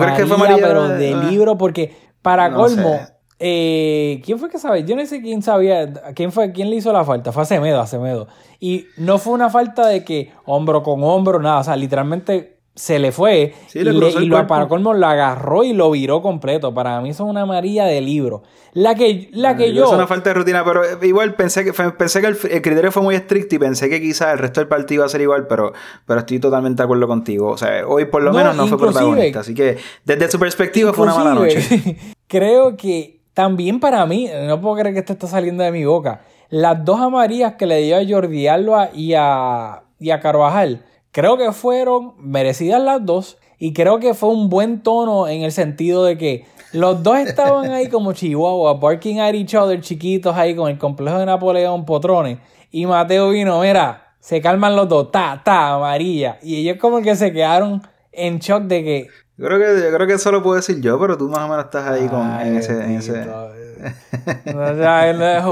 [0.00, 0.66] crees que fue amarilla?
[0.66, 3.00] Pero de libro, porque para colmo...
[3.38, 4.84] Eh, ¿Quién fue que sabe?
[4.84, 7.32] Yo no sé quién sabía, quién fue, quién le hizo la falta.
[7.32, 8.28] Fue Acemedo, Acemedo.
[8.60, 11.60] Y no fue una falta de que hombro con hombro, nada.
[11.60, 16.20] O sea, literalmente se le fue y, lo para colmo lo agarró y lo viró
[16.20, 16.74] completo.
[16.74, 18.42] Para mí eso es una amarilla de libro.
[18.74, 19.86] La que, la que yo.
[19.86, 23.14] Es una falta de rutina, pero igual pensé que, pensé que el, criterio fue muy
[23.14, 25.72] estricto y pensé que quizás el resto del partido iba a ser igual, pero,
[26.04, 27.48] pero estoy totalmente de acuerdo contigo.
[27.48, 29.40] O sea, hoy por lo menos no fue protagonista.
[29.40, 31.96] Así que desde su perspectiva fue una mala noche.
[32.28, 36.22] creo que también para mí, no puedo creer que esto está saliendo de mi boca.
[36.48, 41.36] Las dos amarillas que le dio a Jordi Alba y a, y a Carvajal, creo
[41.36, 43.36] que fueron merecidas las dos.
[43.58, 47.70] Y creo que fue un buen tono en el sentido de que los dos estaban
[47.72, 52.38] ahí como Chihuahua, barking at each other, chiquitos ahí con el complejo de Napoleón Potrones.
[52.70, 56.38] Y Mateo vino, mira, se calman los dos, ta, ta, amarilla.
[56.42, 60.06] Y ellos como que se quedaron en shock de que yo creo que, yo creo
[60.06, 62.56] que eso lo puedo decir yo, pero tú más o menos estás ahí con, en
[62.56, 62.72] ese...
[62.72, 63.26] En ese...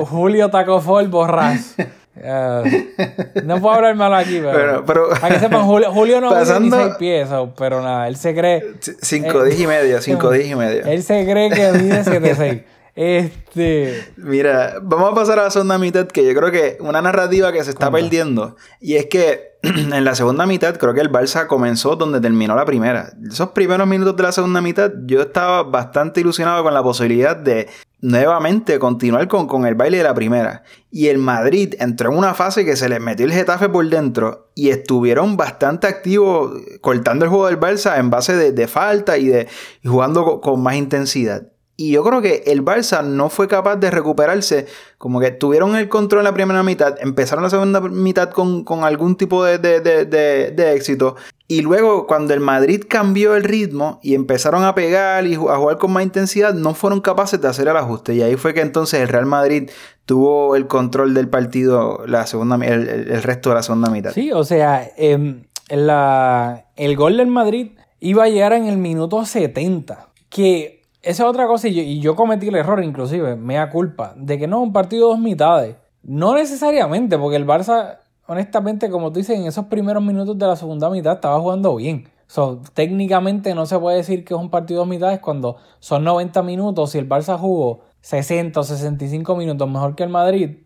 [0.06, 1.74] Julio Tacofol borras.
[3.44, 6.96] no puedo hablar malo aquí, pero, pero, que sepan, Julio, Julio no pasando, mide 16
[6.98, 8.74] pies, pero nada, él se cree...
[8.80, 10.84] 5 10 y medio, 5 10 y medio.
[10.86, 12.62] Él se cree que mide 76.
[12.94, 14.12] Este.
[14.16, 17.64] Mira, vamos a pasar a la segunda mitad, que yo creo que una narrativa que
[17.64, 18.56] se está perdiendo.
[18.80, 22.64] Y es que en la segunda mitad, creo que el Barça comenzó donde terminó la
[22.64, 23.12] primera.
[23.28, 27.68] Esos primeros minutos de la segunda mitad, yo estaba bastante ilusionado con la posibilidad de
[28.00, 30.62] nuevamente continuar con, con el baile de la primera.
[30.90, 34.50] Y el Madrid entró en una fase que se les metió el Getafe por dentro
[34.54, 39.48] y estuvieron bastante activos cortando el juego del Barça en base de, falta y, de,
[39.82, 41.53] jugando con más intensidad.
[41.76, 44.66] Y yo creo que el Barça no fue capaz de recuperarse.
[44.96, 49.16] Como que tuvieron el control en la primera mitad, empezaron la segunda mitad con, algún
[49.16, 51.16] tipo de, de, éxito.
[51.48, 55.78] Y luego, cuando el Madrid cambió el ritmo y empezaron a pegar y a jugar
[55.78, 58.14] con más intensidad, no fueron capaces de hacer el ajuste.
[58.14, 59.68] Y ahí fue que entonces el Real Madrid
[60.06, 64.12] tuvo el control del partido la segunda, el, resto de la segunda mitad.
[64.12, 70.10] Sí, o sea, em, el gol del Madrid iba a llegar en el minuto 70.
[70.28, 74.38] Que esa es otra cosa, y yo, cometí el error, inclusive, me da culpa, de
[74.38, 75.76] que no un partido dos mitades.
[76.02, 80.56] No necesariamente, porque el Barça, honestamente, como tú dices, en esos primeros minutos de la
[80.56, 82.08] segunda mitad estaba jugando bien.
[82.26, 86.42] So, técnicamente no se puede decir que es un partido dos mitades cuando son 90
[86.42, 90.58] minutos y el Barça jugó 60 o 65 minutos mejor que el Madrid.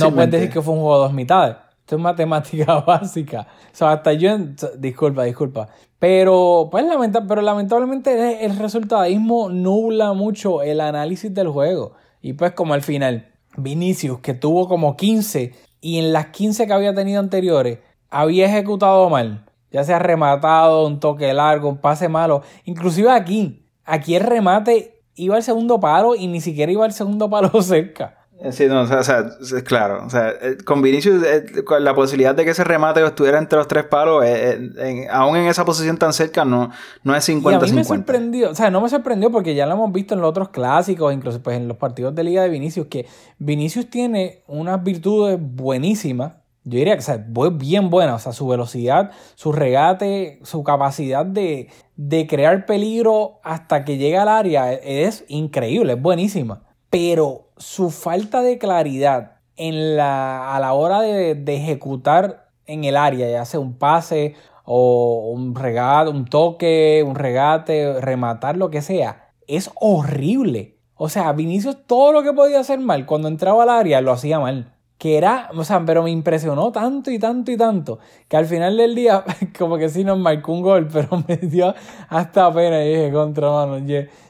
[0.00, 1.56] No puedes decir que fue un juego dos mitades.
[1.84, 3.46] Esto es matemática básica.
[3.70, 4.38] O sea, hasta yo.
[4.78, 5.68] Disculpa, disculpa.
[5.98, 6.86] Pero, pues,
[7.28, 11.92] pero lamentablemente el resultadismo nubla mucho el análisis del juego.
[12.22, 16.72] Y pues, como al final, Vinicius, que tuvo como 15 y en las 15 que
[16.72, 19.44] había tenido anteriores, había ejecutado mal.
[19.70, 22.40] Ya sea rematado, un toque largo, un pase malo.
[22.64, 27.28] Inclusive aquí, aquí el remate iba al segundo palo y ni siquiera iba al segundo
[27.28, 28.23] palo cerca.
[28.40, 29.30] Eh, sí, no, o sea,
[29.64, 30.04] claro.
[30.04, 31.44] O sea, eh, con Vinicius, eh,
[31.78, 34.24] la posibilidad de que ese remate estuviera entre los tres palos,
[35.10, 36.70] aún en esa posición tan cerca, no,
[37.04, 37.56] no es 50-50.
[37.56, 40.20] A mí me sorprendió, o sea, no me sorprendió porque ya lo hemos visto en
[40.20, 43.06] los otros clásicos, incluso pues en los partidos de Liga de Vinicius, que
[43.38, 46.32] Vinicius tiene unas virtudes buenísimas.
[46.64, 51.24] Yo diría que o sea, bien buena, o sea, su velocidad, su regate, su capacidad
[51.24, 56.62] de, de crear peligro hasta que llega al área es increíble, es buenísima.
[56.88, 63.28] Pero su falta de claridad en la, a la hora de, ejecutar en el área,
[63.28, 69.30] ya sea un pase o un regate, un toque, un regate, rematar, lo que sea,
[69.46, 70.78] es horrible.
[70.94, 74.38] O sea, Vinicius todo lo que podía hacer mal cuando entraba al área lo hacía
[74.38, 74.73] mal.
[75.04, 78.74] Que era, o sea, pero me impresionó tanto y tanto y tanto que al final
[78.78, 79.22] del día,
[79.58, 81.74] como que sí nos marcó un gol, pero me dio
[82.08, 83.86] hasta pena y dije, contra mano,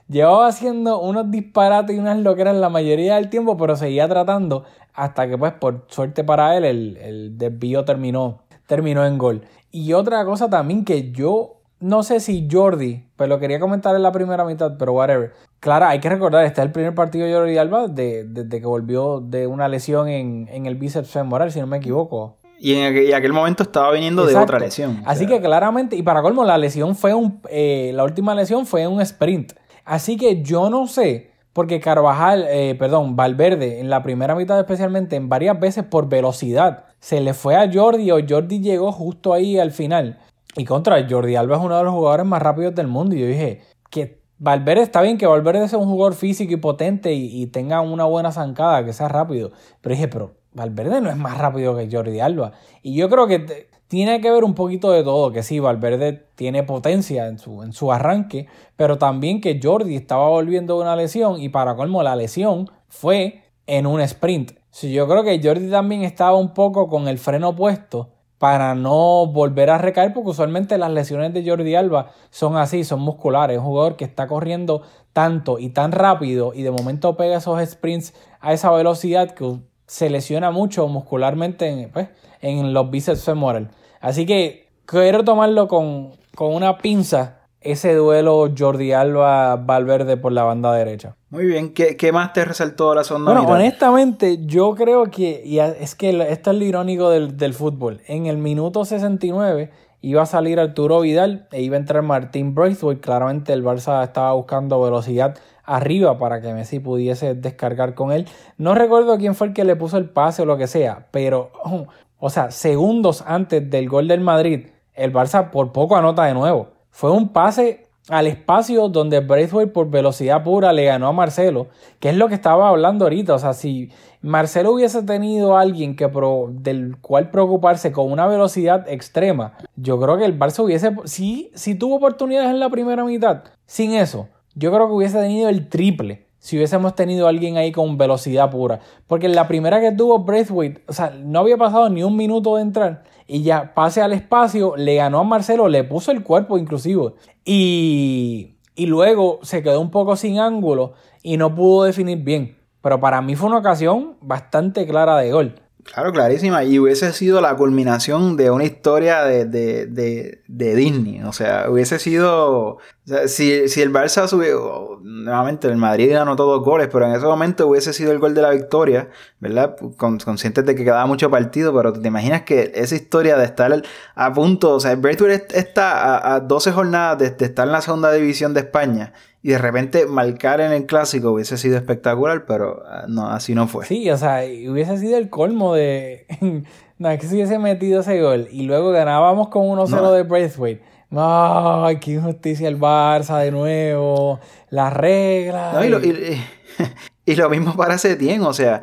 [0.08, 5.28] Llevaba haciendo unos disparates y unas loqueras la mayoría del tiempo, pero seguía tratando hasta
[5.28, 9.42] que, pues, por suerte para él, el, desvío terminó, terminó en gol.
[9.70, 14.02] Y otra cosa también que yo no sé si Jordi, pero lo quería comentar en
[14.02, 15.32] la primera mitad, pero whatever.
[15.60, 19.20] Claro, hay que recordar, este es el primer partido de Jordi Alba desde que volvió
[19.20, 22.36] de una lesión en, el bíceps femoral, si no me equivoco.
[22.58, 25.02] Y en aquel, momento estaba viniendo de otra lesión.
[25.04, 27.40] Así que claramente, y para colmo, la lesión fue un.
[27.50, 29.52] Eh, la última lesión fue un sprint.
[29.84, 35.16] Así que yo no sé, porque Carvajal, eh, perdón, Valverde, en la primera mitad especialmente,
[35.16, 39.58] en varias veces por velocidad, se le fue a Jordi o Jordi llegó justo ahí
[39.58, 40.18] al final.
[40.56, 43.14] Y contra Jordi Alba es uno de los jugadores más rápidos del mundo.
[43.14, 47.12] Y yo dije que Valverde está bien, que Valverde sea un jugador físico y potente
[47.12, 49.52] y, tenga una buena zancada, que sea rápido.
[49.80, 52.52] Pero dije, pero Valverde no es más rápido que Jordi Alba.
[52.82, 56.62] Y yo creo que tiene que ver un poquito de todo, que sí, Valverde tiene
[56.62, 61.40] potencia en su, en su arranque, pero también que Jordi estaba volviendo de una lesión
[61.40, 64.52] y para colmo la lesión fue en un sprint.
[64.70, 68.13] Sí, yo creo que Jordi también estaba un poco con el freno puesto
[68.44, 73.00] para no volver a recaer, porque usualmente las lesiones de Jordi Alba son así, son
[73.00, 73.56] musculares.
[73.56, 74.82] Un jugador que está corriendo
[75.14, 80.10] tanto y tan rápido y de momento pega esos sprints a esa velocidad que se
[80.10, 82.10] lesiona mucho muscularmente en, pues,
[82.42, 83.70] en los bíceps femorales.
[84.02, 90.72] Así que quiero tomarlo con, una pinza ese duelo Jordi Alba Valverde por la banda
[90.72, 91.16] derecha.
[91.30, 95.94] Muy bien, ¿qué, más te resaltó la segunda Bueno, honestamente, yo creo que, y es
[95.94, 101.00] que esto es lo irónico del, fútbol, en el minuto 69 iba a salir Arturo
[101.00, 106.42] Vidal e iba a entrar Martín Braithwaite, claramente el Barça estaba buscando velocidad arriba para
[106.42, 108.28] que Messi pudiese descargar con él.
[108.58, 111.50] No recuerdo quién fue el que le puso el pase o lo que sea, pero
[112.18, 116.73] o sea, segundos antes del gol del Madrid, el Barça por poco anota de nuevo.
[116.94, 121.66] Fue un pase al espacio donde Braithwaite por velocidad pura le ganó a Marcelo,
[121.98, 123.34] que es lo que estaba hablando ahorita.
[123.34, 123.90] O sea, si
[124.22, 126.08] Marcelo hubiese tenido alguien que
[126.50, 131.74] del cual preocuparse con una velocidad extrema, yo creo que el Barça hubiese, sí, sí
[131.74, 133.42] tuvo oportunidades en la primera mitad.
[133.66, 137.98] Sin eso, yo creo que hubiese tenido el triple si hubiésemos tenido alguien ahí con
[137.98, 138.78] velocidad pura.
[139.08, 142.62] Porque la primera que tuvo Braithwaite, o sea, no había pasado ni un minuto de
[142.62, 147.14] entrar y ya pase al espacio, le ganó a Marcelo, le puso el cuerpo inclusive.
[147.44, 152.58] Y, y luego se quedó un poco sin ángulo y no pudo definir bien.
[152.82, 155.54] Pero para mí fue una ocasión bastante clara de gol.
[155.84, 156.64] Claro, clarísima.
[156.64, 161.22] Y hubiese sido la culminación de una historia de, de, de, de Disney.
[161.22, 162.76] O sea, hubiese sido.
[162.76, 164.98] O sea, si, si el Barça subió.
[165.02, 168.40] Nuevamente, el Madrid ganó todos goles, pero en ese momento hubiese sido el gol de
[168.42, 169.76] la victoria, ¿verdad?
[169.96, 173.82] Con, conscientes de que quedaba mucho partido, pero te imaginas que esa historia de estar
[174.14, 174.72] a punto.
[174.74, 175.04] O sea, el
[175.52, 179.12] está a, a 12 jornadas de, de estar en la segunda división de España
[179.44, 183.68] y de repente marcar en el clásico hubiese sido espectacular, pero ah, no, así no
[183.68, 183.84] fue.
[183.84, 186.26] Sí, o sea, hubiese sido el colmo de.
[186.98, 190.12] no, es que si hubiese metido ese gol y luego ganábamos con 1-0 No.
[190.12, 190.82] de Braithwaite.
[191.16, 194.40] Ay, qué injusticia el Barça de nuevo.
[194.70, 195.74] Las reglas.
[195.74, 196.42] No, y, lo, y-
[197.26, 198.80] y lo mismo para Setien, o sea,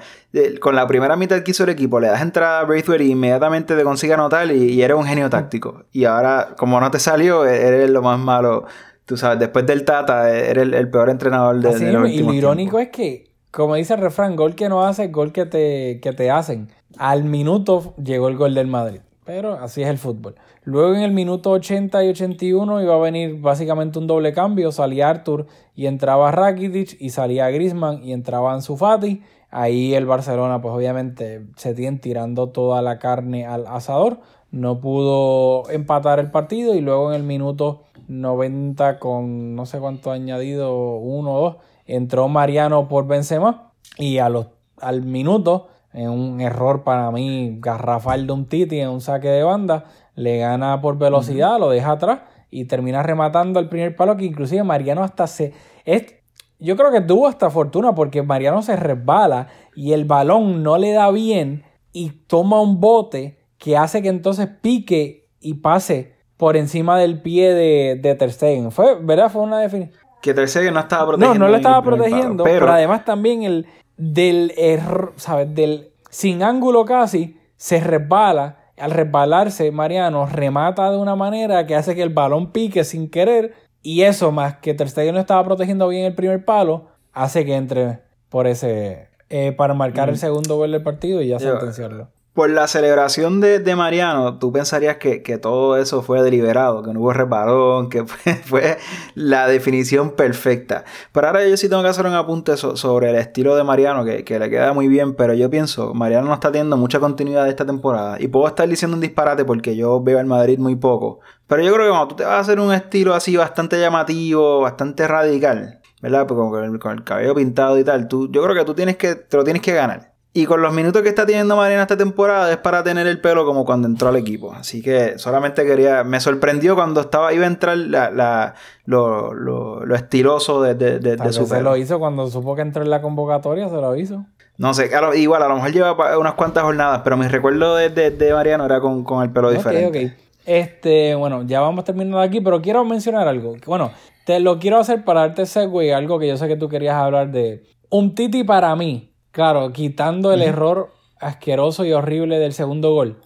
[0.61, 3.75] con la primera mitad que hizo el equipo, le das entrada a Braithwaite y inmediatamente
[3.75, 5.85] te consigue anotar y, y eres un genio táctico.
[5.91, 8.65] Y ahora, como no te salió, e- eres lo más malo.
[9.05, 12.31] Tú sabes, después del Tata, eres el, el peor entrenador de, Así de los mismo,
[12.31, 15.45] y lo irónico es que, como dice el refrán, gol que no hace, gol que
[15.45, 16.69] te, que te hacen.
[16.97, 19.01] Al minuto llegó el gol del Madrid.
[19.25, 20.35] Pero así es el fútbol.
[20.63, 24.71] Luego en el minuto 80 y 81 iba a venir básicamente un doble cambio.
[24.71, 29.21] Salía Arthur y entraba Rakitic y salía Griezmann y entraba Ansu Fati.
[29.51, 34.19] Ahí el Barcelona, pues obviamente se tiene tirando toda la carne al asador.
[34.49, 40.11] No pudo empatar el partido y luego en el minuto 90 con no sé cuánto
[40.11, 44.47] añadido, uno o dos, entró Mariano por Benzema y a los,
[44.79, 49.43] al minuto, en un error para mí garrafal de un Titi en un saque de
[49.43, 54.25] banda, le gana por velocidad, lo deja atrás y termina rematando el primer palo que
[54.25, 55.53] inclusive Mariano hasta se...
[55.85, 56.13] Es,
[56.59, 60.91] yo creo que tuvo hasta fortuna porque Mariano se resbala y el balón no le
[60.91, 66.97] da bien y toma un bote que hace que entonces pique y pase por encima
[66.97, 68.71] del pie de, de Ter Stegen.
[68.71, 69.29] Fue, ¿verdad?
[69.31, 69.95] Fue una definición.
[70.23, 71.37] Que Ter Stegen no estaba No, protegiendo.
[71.39, 75.53] no lo en el estaba protegiendo, pero, pero, además también el del error, ¿sabes?
[75.53, 78.57] Del sin ángulo casi, se resbala.
[78.75, 83.53] Al resbalarse, Mariano remata de una manera que hace que el balón pique sin querer.
[83.83, 87.53] Y eso, más que Ter Stegen no estaba protegiendo bien el primer palo, hace que
[87.53, 87.99] entre
[88.29, 89.09] por ese.
[89.29, 91.39] eh, para marcar el segundo gol del partido y ya Mm.
[91.39, 92.07] Sentenciarlo.
[92.33, 96.93] Por la celebración de, de Mariano, tú pensarías que, que todo eso fue deliberado, que
[96.93, 98.05] no hubo resbalón, que
[98.45, 98.77] fue,
[99.15, 100.85] la definición perfecta.
[101.11, 104.05] Pero ahora yo sí tengo que hacer un apunte so- sobre el estilo de Mariano,
[104.05, 107.49] que, que le queda muy bien, pero yo pienso, Mariano no está teniendo mucha continuidad
[107.49, 108.15] esta temporada.
[108.17, 111.19] Y puedo estar diciendo un disparate porque yo veo al Madrid muy poco.
[111.47, 114.61] Pero yo creo que cuando tú te vas a hacer un estilo así bastante llamativo,
[114.61, 116.27] bastante radical, ¿verdad?
[116.27, 118.95] Porque con el, con el cabello pintado y tal, tú, yo creo que tú tienes
[118.95, 120.10] que, te lo tienes que ganar.
[120.33, 123.45] Y con los minutos que está teniendo Mariano esta temporada es para tener el pelo
[123.45, 124.53] como cuando entró al equipo.
[124.53, 126.05] Así que solamente quería.
[126.05, 130.99] Me sorprendió cuando estaba iba a entrar la, la- lo, lo- lo estiloso de, de,
[130.99, 131.71] de- su vez se pelo.
[131.71, 134.23] lo hizo cuando supo que entró en la convocatoria, se lo hizo.
[134.57, 137.75] No sé, a lo- igual a lo mejor lleva unas cuantas jornadas, pero mi recuerdo
[137.75, 140.05] de, de- de Mariano era con, con el pelo diferente.
[140.07, 140.13] ok.
[140.45, 143.55] Este, bueno, ya vamos terminando aquí, pero quiero mencionar algo.
[143.65, 143.91] Bueno,
[144.25, 147.31] te lo quiero hacer para darte segue, algo que yo sé que tú querías hablar
[147.31, 147.63] de.
[147.89, 153.21] Un Titi para mí, claro, quitando el error asqueroso y horrible del segundo gol.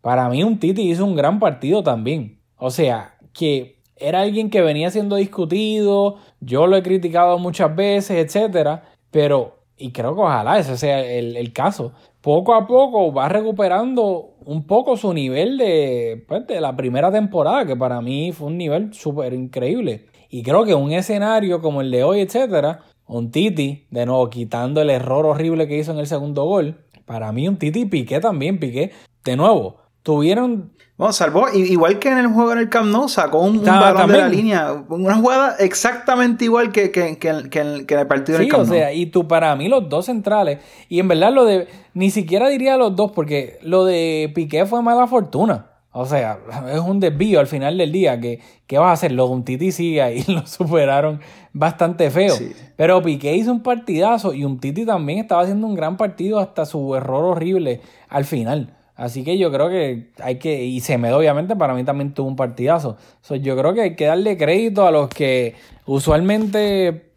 [0.00, 2.40] Para mí, un Titi hizo un gran partido también.
[2.56, 8.24] O sea, que era alguien que venía siendo discutido, yo lo he criticado muchas veces,
[8.24, 13.28] etcétera, pero, y creo que ojalá ese sea el, el caso, poco a poco va
[13.28, 18.48] recuperando un poco su nivel de, pues, de la primera temporada, que para mí fue
[18.48, 20.06] un nivel súper increíble.
[20.28, 24.80] Y creo que un escenario como el de hoy, etcétera, un Titi, de nuevo, quitando
[24.80, 28.58] el error horrible que hizo en el segundo gol, para mí un Titi Piqué también,
[28.58, 28.92] Piqué,
[29.24, 33.40] de nuevo, tuvieron Bueno, salvó, igual que en el juego en el Camp Nou, sacó
[33.40, 34.72] un, un balón de la línea.
[34.88, 38.62] Una jugada exactamente igual que, que, que, que en, el partido en Sí, el Camp
[38.62, 38.74] o Nou.
[38.74, 42.48] sea, y tú para mí los dos centrales, y en verdad lo de, ni siquiera
[42.48, 45.66] diría los dos, porque lo de Piqué fue mala fortuna.
[45.98, 46.38] O sea,
[46.72, 48.20] es un desvío al final del día.
[48.20, 49.12] que ¿Qué vas a hacer?
[49.12, 51.20] Lo de un Titi sí, ahí lo superaron
[51.54, 52.34] bastante feo.
[52.34, 52.52] Sí.
[52.76, 56.66] Pero Piqué hizo un partidazo y un Titi también estaba haciendo un gran partido hasta
[56.66, 57.80] su error horrible
[58.10, 58.74] al final.
[58.94, 62.36] Así que yo creo que hay que, y Semedo obviamente para mí también tuvo un
[62.36, 62.96] partidazo.
[63.22, 65.54] So, yo creo que hay que darle crédito a los que
[65.86, 67.10] usualmente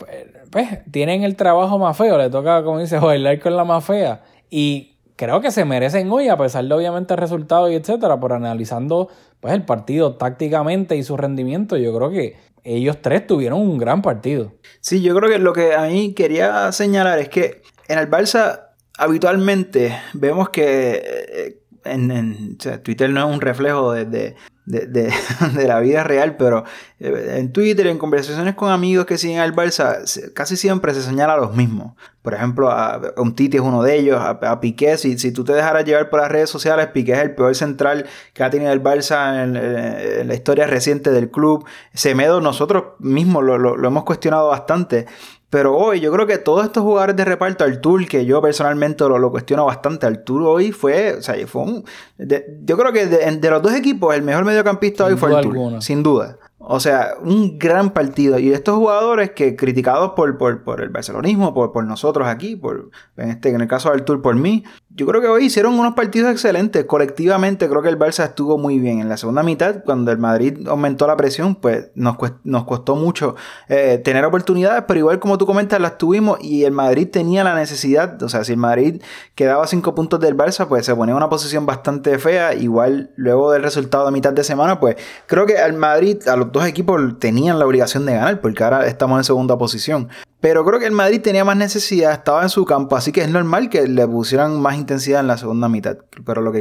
[0.51, 4.21] pues, tienen el trabajo más feo, le toca, como dice, bailar con la más fea.
[4.49, 8.31] Y creo que se merecen hoy, a pesar de obviamente el resultado y etcétera, por
[8.31, 9.09] analizando
[9.41, 14.01] pues el partido tácticamente y su rendimiento, yo creo que ellos tres tuvieron un gran
[14.01, 14.53] partido.
[14.79, 18.67] Sí, yo creo que lo que a mí quería señalar es que en el Barça
[18.97, 25.11] habitualmente vemos que eh, en, Twitter no es un reflejo de, de, de,
[25.55, 26.63] de, la vida real, pero
[26.99, 31.33] eh, en Twitter, en conversaciones con amigos que siguen al Barça, casi siempre se señala
[31.33, 31.93] a los mismos.
[32.21, 35.53] Por ejemplo, a, un Titi es uno de ellos, a, Piqué, si, si, tú te
[35.53, 38.83] dejaras llevar por las redes sociales, Piqué es el peor central que ha tenido el
[38.83, 41.65] Barça en, la historia reciente del club.
[41.93, 45.07] Semedo, nosotros mismos lo, lo hemos cuestionado bastante.
[45.49, 49.17] Pero hoy yo creo que todos estos jugadores de reparto, Artur, que yo personalmente lo,
[49.17, 51.85] lo cuestiono bastante, Artur hoy fue, o sea, fue un...
[52.17, 56.37] yo creo que de, los dos equipos, el mejor mediocampista hoy fue Artur, sin duda.
[56.61, 58.37] O sea, un gran partido.
[58.37, 62.91] Y estos jugadores que criticados por, por, por el barcelonismo, por, por, nosotros aquí, por,
[63.15, 65.93] en, este, en el caso de Artur, por mí, yo creo que hoy hicieron unos
[65.93, 66.83] partidos excelentes.
[66.85, 68.99] Colectivamente creo que el Barça estuvo muy bien.
[68.99, 73.35] En la segunda mitad, cuando el Madrid aumentó la presión, pues nos, nos costó mucho
[73.67, 77.53] eh, tener oportunidades, pero igual como tú comentas, las tuvimos y el Madrid tenía la
[77.53, 78.21] necesidad.
[78.23, 79.01] O sea, si el Madrid
[79.35, 82.55] quedaba cinco puntos del Barça, pues se ponía en una posición bastante fea.
[82.55, 84.95] Igual luego del resultado de mitad de semana, pues
[85.27, 88.87] creo que al Madrid, a los dos equipos tenían la obligación de ganar, porque ahora
[88.87, 90.09] estamos en segunda posición.
[90.41, 93.29] Pero creo que el Madrid tenía más necesidad, estaba en su campo, así que es
[93.29, 95.97] normal que le pusieran más intensidad en la segunda mitad.
[96.25, 96.53] Pero a lo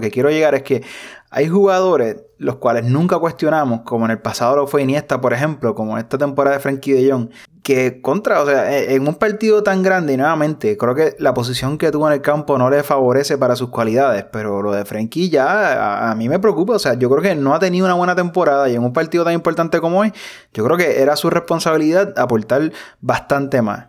[0.00, 0.82] que quiero llegar es que
[1.30, 5.74] hay jugadores los cuales nunca cuestionamos, como en el pasado lo fue Iniesta, por ejemplo,
[5.74, 7.30] como en esta temporada de Frankie de Jong,
[7.66, 11.34] que contra, o sea, e, en un partido tan grande y nuevamente, creo que la
[11.34, 14.84] posición que tuvo en el campo no le favorece para sus cualidades, pero lo de
[14.84, 17.96] Frankie ya a, mí me preocupa, o sea, yo creo que no ha tenido una
[17.96, 20.12] buena temporada y en un partido tan importante como hoy,
[20.54, 23.86] yo creo que era su responsabilidad aportar bastante más.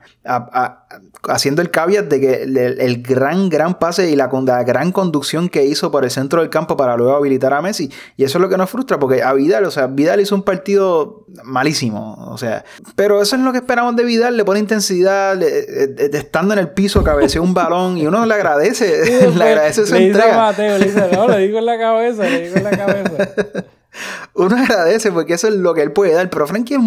[1.29, 5.65] Haciendo el caveat de que el, gran, gran pase y la, la, gran conducción que
[5.65, 7.91] hizo por el centro del campo para luego habilitar a Messi.
[8.15, 10.43] Y eso es lo que nos frustra, porque a Vidal, o sea, Vidal hizo un
[10.43, 12.63] partido malísimo, o sea,
[12.95, 16.59] pero eso es lo que esperamos de Vidal, le pone intensidad, eh, eh, estando en
[16.59, 20.37] el piso, cabeceó un balón y uno le agradece, le agradece su le entrega.
[20.37, 23.29] Mateo, le dice, no, le digo en la cabeza, le digo en la cabeza.
[24.33, 26.81] uno agradece porque eso es lo que él puede dar, pero Frankie es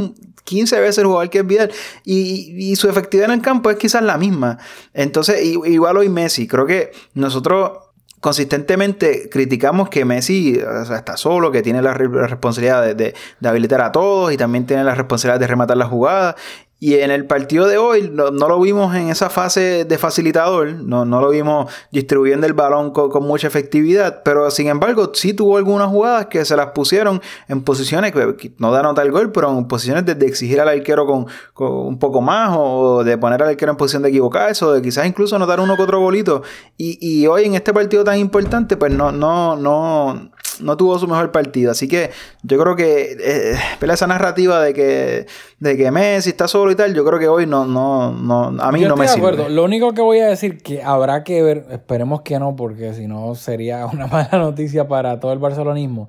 [0.44, 1.70] 15 veces el jugador que es Vidal
[2.05, 4.59] y, y, su efectividad en el campo es quizás la misma.
[4.94, 7.72] Entonces, igual hoy Messi, creo que nosotros
[8.20, 10.61] consistentemente criticamos que Messi
[10.94, 14.84] está solo, que tiene la, responsabilidad de, de, de, habilitar a todos y también tiene
[14.84, 16.36] la responsabilidad de rematar la jugada.
[16.82, 21.04] Y en el partido de hoy no, lo vimos en esa fase de facilitador, no,
[21.04, 25.88] no lo vimos distribuyendo el balón con, mucha efectividad, pero sin embargo sí tuvo algunas
[25.88, 29.68] jugadas que se las pusieron en posiciones que no da nota el gol, pero en
[29.68, 31.26] posiciones de, exigir al arquero con,
[31.58, 35.04] un poco más o de poner al arquero en posición de equivocarse o de quizás
[35.04, 36.42] incluso anotar uno que otro golito.
[36.78, 40.30] Y, y hoy en este partido tan importante pues no, no, no
[40.62, 41.70] no tuvo su mejor partido.
[41.70, 42.11] Así que
[42.42, 45.26] yo creo que eh, esa narrativa de que,
[45.58, 48.72] de que Messi está solo y tal, yo creo que hoy no, no, no a
[48.72, 49.48] mí no me de acuerdo.
[49.48, 53.06] Lo único que voy a decir que habrá que ver, esperemos que no, porque si
[53.06, 56.08] no sería una mala noticia para todo el barcelonismo.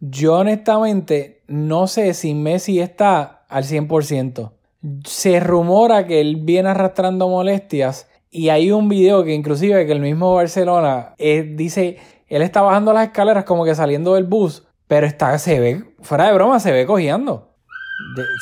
[0.00, 4.52] Yo honestamente no sé si Messi está al 100%.
[5.04, 10.00] Se rumora que él viene arrastrando molestias y hay un video que inclusive que el
[10.00, 11.98] mismo Barcelona eh, dice
[12.30, 16.28] él está bajando las escaleras como que saliendo del bus, pero está, se ve, fuera
[16.28, 17.54] de broma, se ve cogiendo.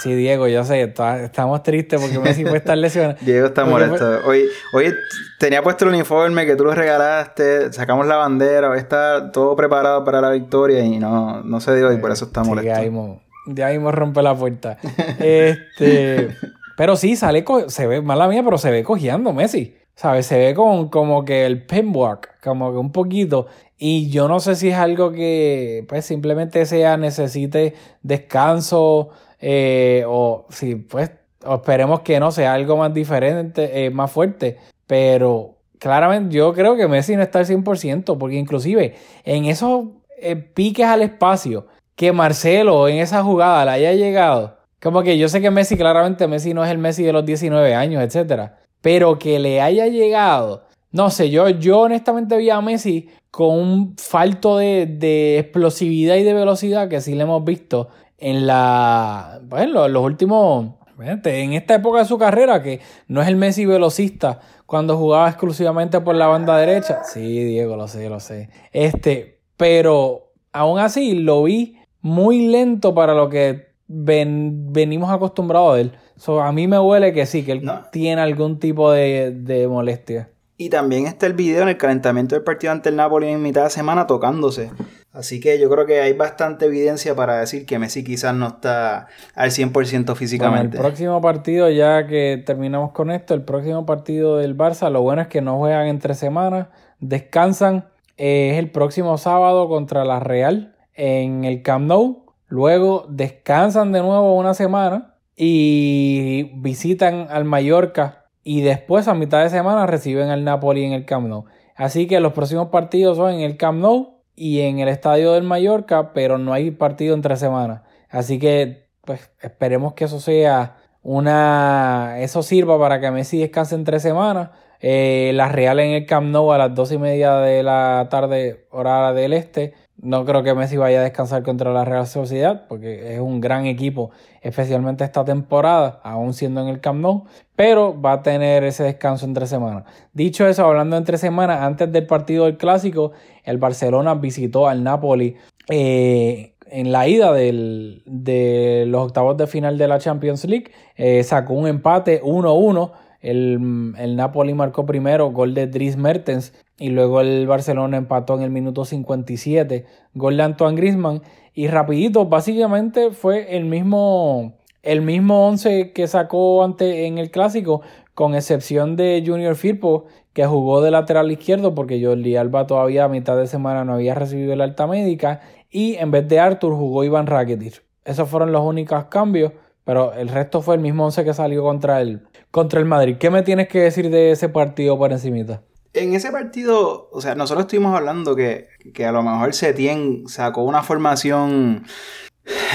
[0.02, 3.16] sí, Diego, yo sé, estamos tristes porque Messi puede estar lesionado.
[3.22, 4.20] Diego está molesto.
[4.26, 4.94] Hoy, hoy
[5.38, 10.04] tenía puesto el uniforme que tú lo regalaste, sacamos la bandera, hoy está todo preparado
[10.04, 12.68] para la victoria y no, no se dio y por eso está molesto.
[12.68, 14.76] Ya mismo, ya mismo rompe la puerta.
[15.18, 16.36] este,
[16.76, 19.78] pero sí, sale, se ve, mala mía, pero se ve cogiendo Messi.
[19.98, 20.26] ¿Sabes?
[20.26, 23.48] Se ve con, como que el pinwalk, como que un poquito.
[23.76, 29.08] Y yo no sé si es algo que pues simplemente sea necesite descanso
[29.40, 31.10] eh, o si pues
[31.52, 34.58] esperemos que no sea algo más diferente, eh, más fuerte.
[34.86, 38.94] Pero claramente yo creo que Messi no está al 100% porque inclusive
[39.24, 39.86] en esos
[40.20, 44.58] eh, piques al espacio que Marcelo en esa jugada le haya llegado.
[44.80, 47.74] Como que yo sé que Messi, claramente Messi no es el Messi de los 19
[47.74, 48.58] años, etcétera.
[48.80, 53.96] Pero que le haya llegado no sé, yo, yo honestamente vi a Messi con un
[53.98, 59.40] falto de, explosividad y de velocidad que sí le hemos visto en la.
[59.44, 60.74] Bueno, los últimos.
[60.98, 66.00] En esta época de su carrera, que no es el Messi velocista cuando jugaba exclusivamente
[66.00, 67.04] por la banda derecha.
[67.04, 68.48] Sí, Diego, lo sé, lo sé.
[68.72, 75.92] Este, pero aún así lo vi muy lento para lo que venimos acostumbrados a él.
[76.26, 80.30] A mí me huele que sí, que él tiene algún tipo de, de molestia.
[80.56, 83.64] Y también está el video en el calentamiento del partido ante el Napoli en mitad
[83.64, 84.70] de semana tocándose.
[85.12, 89.06] Así que yo creo que hay bastante evidencia para decir que Messi quizás no está
[89.34, 90.76] al 100% físicamente.
[90.76, 95.22] el próximo partido, ya que terminamos con esto, el próximo partido del Barça, lo bueno
[95.22, 96.68] es que no juegan entre semanas,
[97.00, 97.86] descansan
[98.18, 102.24] es el próximo sábado contra la Real en el Camp Nou.
[102.48, 109.50] Luego descansan de nuevo una semana y visitan al Mallorca y después a mitad de
[109.50, 111.44] semana reciben al Napoli en el Camp Nou.
[111.76, 115.44] Así que los próximos partidos son en el Camp Nou y en el estadio del
[115.44, 117.82] Mallorca, pero no hay partido entre semanas.
[118.08, 123.84] Así que pues esperemos que eso sea una eso sirva para que Messi descanse en
[123.84, 124.50] tres semanas.
[124.80, 128.66] Eh, la Real en el Camp Nou a las dos y media de la tarde,
[128.70, 129.74] hora del este.
[130.00, 133.66] No creo que Messi vaya a descansar contra la Real Sociedad, porque es un gran
[133.66, 134.10] equipo,
[134.42, 137.24] especialmente esta temporada, aún siendo en el Camp Nou,
[137.56, 139.84] pero va a tener ese descanso entre semanas.
[140.12, 143.10] Dicho eso, hablando entre semanas, antes del partido del Clásico,
[143.42, 145.36] el Barcelona visitó al Napoli
[145.68, 151.54] eh, en la ida de los octavos de final de la Champions League, eh, sacó
[151.54, 152.92] un empate 1-1.
[153.20, 158.42] El, el, Napoli marcó primero gol de Dries Mertens y luego el Barcelona empató en
[158.42, 161.22] el minuto 57, gol de Antoine Griezmann.
[161.52, 167.82] Y rapidito, básicamente fue el mismo, el mismo 11 que sacó ante, en el clásico,
[168.14, 173.08] con excepción de Junior Firpo, que jugó de lateral izquierdo porque Jordi Alba todavía a
[173.08, 175.40] mitad de semana no había recibido la alta médica.
[175.70, 177.82] Y en vez de Arthur jugó Iván Rakitic.
[178.04, 179.52] Esos fueron los únicos cambios,
[179.88, 182.20] pero el resto fue el mismo 11 que salió contra el,
[182.50, 183.16] contra el Madrid.
[183.18, 185.62] ¿Qué me tienes que decir de ese partido por encimita?
[185.94, 190.62] En ese partido, o sea, nosotros estuvimos hablando que, que a lo mejor Setien sacó
[190.64, 191.86] una formación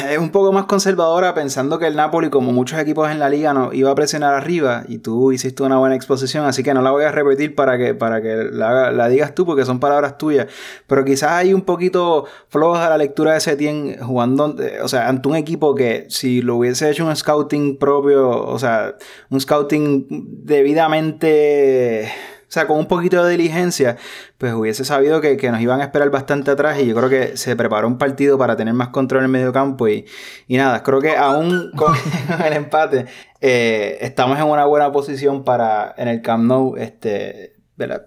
[0.10, 3.54] es un poco más conservadora pensando que el Napoli, como muchos equipos en la liga,
[3.54, 6.92] no iba a presionar arriba y tú hiciste una buena exposición, así que no la
[6.92, 10.48] voy a repetir para que, para que la, digas tú porque son palabras tuyas,
[10.88, 15.36] pero quizás hay un poquito floja la lectura de Setien jugando, o sea, ante un
[15.36, 18.96] equipo que si lo hubiese hecho un scouting propio, o sea,
[19.30, 20.06] un scouting
[20.44, 22.12] debidamente
[22.54, 23.98] sea, con un poquito de diligencia,
[24.38, 27.56] pues hubiese sabido que, nos iban a esperar bastante atrás y yo creo que se
[27.56, 30.06] preparó un partido para tener más control en el medio campo y,
[30.48, 31.94] y nada, creo que aún con
[32.46, 33.06] el empate
[33.42, 37.54] eh, estamos en una buena posición para en el Camp Nou este,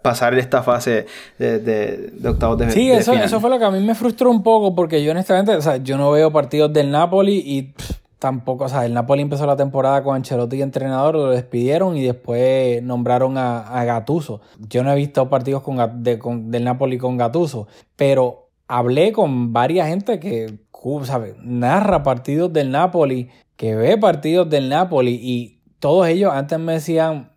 [0.02, 1.06] pasar esta fase
[1.38, 4.42] de, de, octavos de Sí, eso, eso fue lo que a mí me frustró un
[4.42, 7.74] poco porque yo honestamente, o sea, yo no veo partidos del Napoli y
[8.18, 12.82] tampoco, o sea, el Napoli empezó la temporada con Ancelotti entrenador, lo despidieron y después
[12.82, 14.40] nombraron a, a Gattuso.
[14.68, 20.18] Yo no he visto partidos con, del Napoli con Gattuso, pero hablé con varias gente
[20.18, 20.58] que,
[21.02, 21.36] ¿sabe?
[21.42, 27.32] Narra partidos del Napoli, que ve partidos del Napoli y todos ellos antes me decían,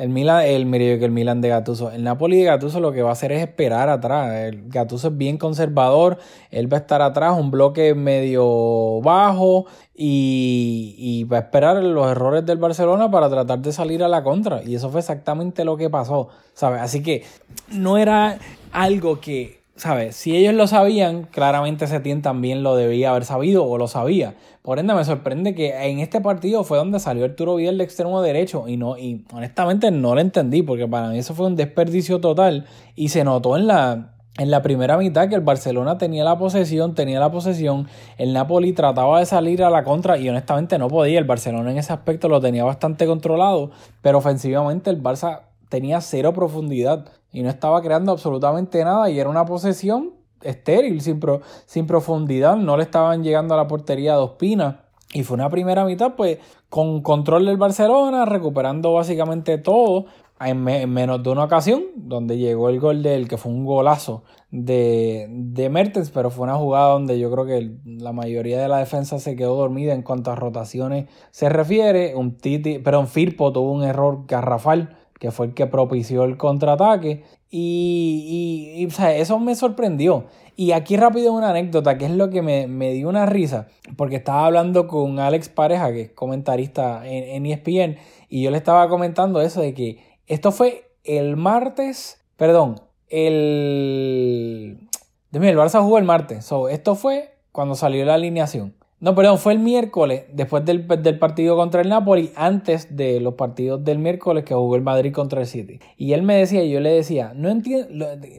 [0.00, 1.90] el Milan, el, que el Milan de Gattuso.
[1.90, 4.34] El Napoli de Gattuso lo que va a hacer es esperar atrás.
[4.34, 6.18] El Gattuso es bien conservador.
[6.50, 9.66] Él va a estar atrás, un bloque medio bajo.
[9.94, 14.22] Y, y va a esperar los errores del Barcelona para tratar de salir a la
[14.22, 14.62] contra.
[14.62, 16.28] Y eso fue exactamente lo que pasó.
[16.54, 16.82] ¿sabes?
[16.82, 17.24] Así que
[17.70, 18.38] no era
[18.72, 20.16] algo que ¿sabes?
[20.16, 24.34] Si ellos lo sabían, claramente Setien también lo debía haber sabido o lo sabía.
[24.62, 28.20] Por ende, me sorprende que en este partido fue donde salió Arturo Vidal de extremo
[28.22, 32.20] derecho y no y honestamente no lo entendí porque para mí eso fue un desperdicio
[32.20, 36.38] total y se notó en la en la primera mitad que el Barcelona tenía la
[36.38, 40.88] posesión, tenía la posesión, el Napoli trataba de salir a la contra y honestamente no
[40.88, 45.40] podía, el Barcelona en ese aspecto lo tenía bastante controlado, pero ofensivamente el Barça
[45.70, 51.86] tenía cero profundidad y no estaba creando absolutamente nada y era una posesión estéril, sin,
[51.86, 54.76] profundidad, no le estaban llegando a la portería dos pinas.
[55.12, 60.06] Y fue una primera mitad, pues, con control del Barcelona, recuperando básicamente todo
[60.40, 65.26] en, menos de una ocasión, donde llegó el gol del que fue un golazo de,
[65.28, 69.18] de Mertens, pero fue una jugada donde yo creo que la mayoría de la defensa
[69.18, 72.14] se quedó dormida en cuanto a rotaciones se refiere.
[72.14, 77.22] Un Titi, perdón, Firpo tuvo un error garrafal que fue el que propició el contraataque.
[77.50, 80.24] Y, y, o sea, eso me sorprendió.
[80.56, 84.16] Y aquí rápido una anécdota, que es lo que me, me, dio una risa, porque
[84.16, 87.98] estaba hablando con Alex Pareja, que es comentarista en, en ESPN,
[88.28, 94.88] y yo le estaba comentando eso de que esto fue el martes, perdón, el...
[95.30, 98.74] Dime, el Barça jugó el martes, so, esto fue cuando salió la alineación.
[99.00, 100.84] No, perdón, fue el miércoles, después del,
[101.18, 105.40] partido contra el Napoli, antes de los partidos del miércoles que jugó el Madrid contra
[105.40, 105.80] el City.
[105.96, 107.88] Y él me decía, yo le decía, no entiendo,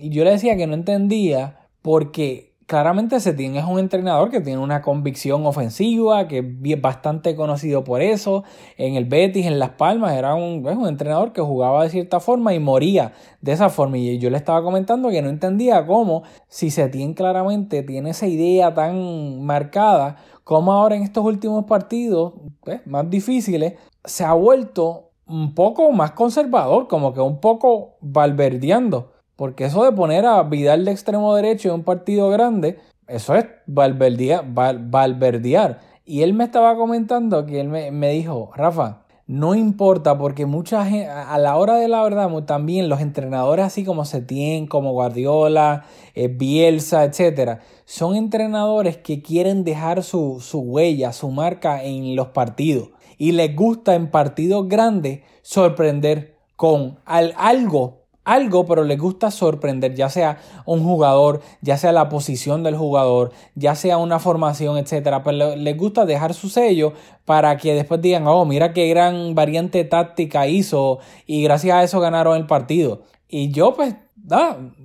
[0.03, 4.81] yo le decía que no entendía porque claramente Setien es un entrenador que tiene una
[4.81, 8.45] convicción ofensiva, que es bastante conocido por eso.
[8.77, 12.53] En el Betis, en Las Palmas, era un, un, entrenador que jugaba de cierta forma
[12.53, 13.11] y moría
[13.41, 13.97] de esa forma.
[13.97, 18.73] Y yo le estaba comentando que no entendía cómo, si Setien claramente tiene esa idea
[18.73, 20.15] tan marcada,
[20.45, 23.73] cómo ahora en estos últimos partidos pues, más difíciles
[24.05, 29.10] se ha vuelto un poco más conservador, como que un poco valverdeando
[29.41, 32.77] Porque eso de poner a Vidal de extremo derecho en un partido grande,
[33.07, 35.79] eso es valverdear.
[36.05, 40.85] Y él me estaba comentando que él me, me dijo, Rafa, no importa porque mucha
[40.85, 45.85] gente, a la hora de la verdad, también los entrenadores así como Setien, como Guardiola,
[46.13, 52.27] eh, Bielsa, etcétera, son entrenadores que quieren dejar su, su huella, su marca en los
[52.27, 59.95] partidos y les gusta en partidos grandes sorprender con algo algo, pero les gusta sorprender,
[59.95, 65.23] ya sea un jugador, ya sea la posición del jugador, ya sea una formación, etcétera.
[65.23, 66.93] Pero les gusta dejar su sello
[67.25, 71.99] para que después digan, oh, mira qué gran variante táctica hizo y gracias a eso
[71.99, 73.03] ganaron el partido.
[73.27, 73.95] Y yo, pues,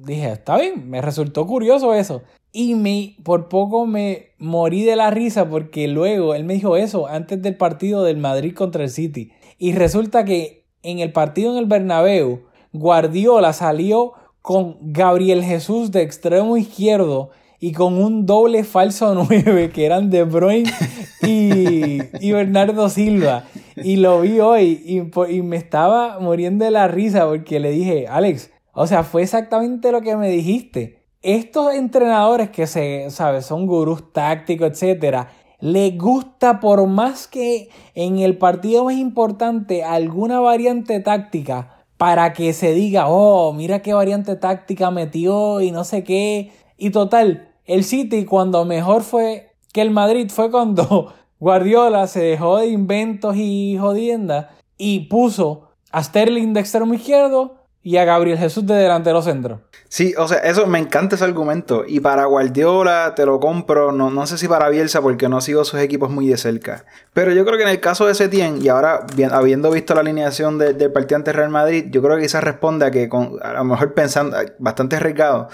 [0.05, 2.23] dije, está bien, me resultó curioso eso.
[2.53, 7.07] Y me, por poco me morí de la risa porque luego él me dijo eso
[7.07, 9.33] antes del partido del Madrid contra el City.
[9.59, 12.46] Y resulta que en el partido en el Bernabéu,
[12.79, 14.13] Guardiola salió
[14.43, 20.23] con Gabriel Jesús de extremo izquierdo y con un doble falso 9 que eran De
[20.23, 20.71] Bruyne
[21.23, 23.45] y, Bernardo Silva.
[23.77, 28.07] Y lo vi hoy y, y, me estaba muriendo de la risa porque le dije,
[28.09, 31.03] Alex, o sea, fue exactamente lo que me dijiste.
[31.23, 33.47] Estos entrenadores que se, ¿sabes?
[33.47, 40.39] Son gurús tácticos, etcétera, les gusta por más que en el partido más importante alguna
[40.39, 46.05] variante táctica para que se diga, oh, mira qué variante táctica metió y no sé
[46.05, 46.53] qué.
[46.77, 52.59] Y total, el City cuando mejor fue que el Madrid fue cuando Guardiola se dejó
[52.59, 54.47] de inventos y jodiendas
[54.79, 59.61] y puso a Sterling de extremo izquierdo y a Gabriel Jesús de delantero centro.
[59.89, 61.85] Sí, o sea, eso me encanta ese argumento.
[61.87, 65.65] Y para Guardiola te lo compro, no, no sé si para Bielsa porque no sigo
[65.65, 66.85] sus equipos muy de cerca.
[67.13, 70.59] Pero yo creo que en el caso de Setien, y ahora habiendo visto la alineación
[70.59, 73.09] del partido ante Real Madrid, yo creo que quizás responde a que
[73.41, 75.49] a lo mejor pensando, bastante arriesgado,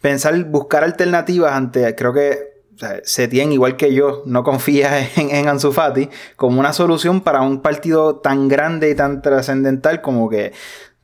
[0.00, 5.30] pensar, buscar alternativas ante, creo que o sea, Setien, igual que yo, no confía en,
[5.30, 5.72] en Ansu
[6.36, 10.52] como una solución para un partido tan grande y tan trascendental como que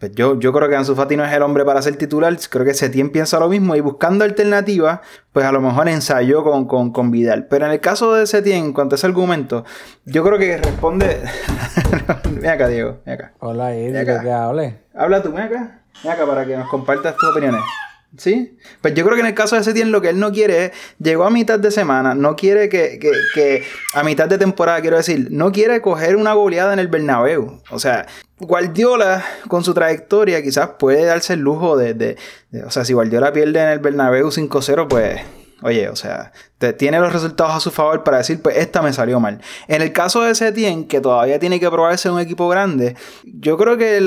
[0.03, 2.37] pues yo, yo creo que Ansu Fati no es el hombre para ser titular.
[2.51, 4.99] Creo que Setien piensa lo mismo y buscando alternativas,
[5.31, 7.47] pues a lo mejor ensayó con, con, Vidal.
[7.47, 9.65] Pero en el caso de Setien, en cuanto a ese argumento,
[10.05, 11.23] yo creo que responde.
[12.33, 12.99] ven acá, Diego.
[13.07, 13.35] Ven acá.
[13.39, 14.81] Hola, Eddie, que hable.
[14.93, 15.83] Habla tú, ven acá.
[16.03, 17.63] Ven acá para que nos compartas tus opiniones.
[18.19, 18.59] ¿Sí?
[18.83, 20.73] Pues yo creo que en el caso de Setien lo que él no quiere es,
[20.99, 24.99] llegó a mitad de semana, no quiere que, que, que, a mitad de temporada, quiero
[24.99, 27.63] decir, no quiere coger una goleada en el Bernabéu.
[27.71, 28.07] O sea,
[28.39, 32.17] Guardiola, con su trayectoria, quizás puede darse el lujo de, de,
[32.67, 35.21] o sea, si Guardiola pierde en el Bernabéu 5-0, pues
[35.63, 36.33] oye, o sea,
[36.77, 39.41] tiene los resultados a su favor para decir, pues esta me salió mal.
[39.69, 43.77] En el caso de Setien, que todavía tiene que probarse un equipo grande, yo creo
[43.77, 43.99] que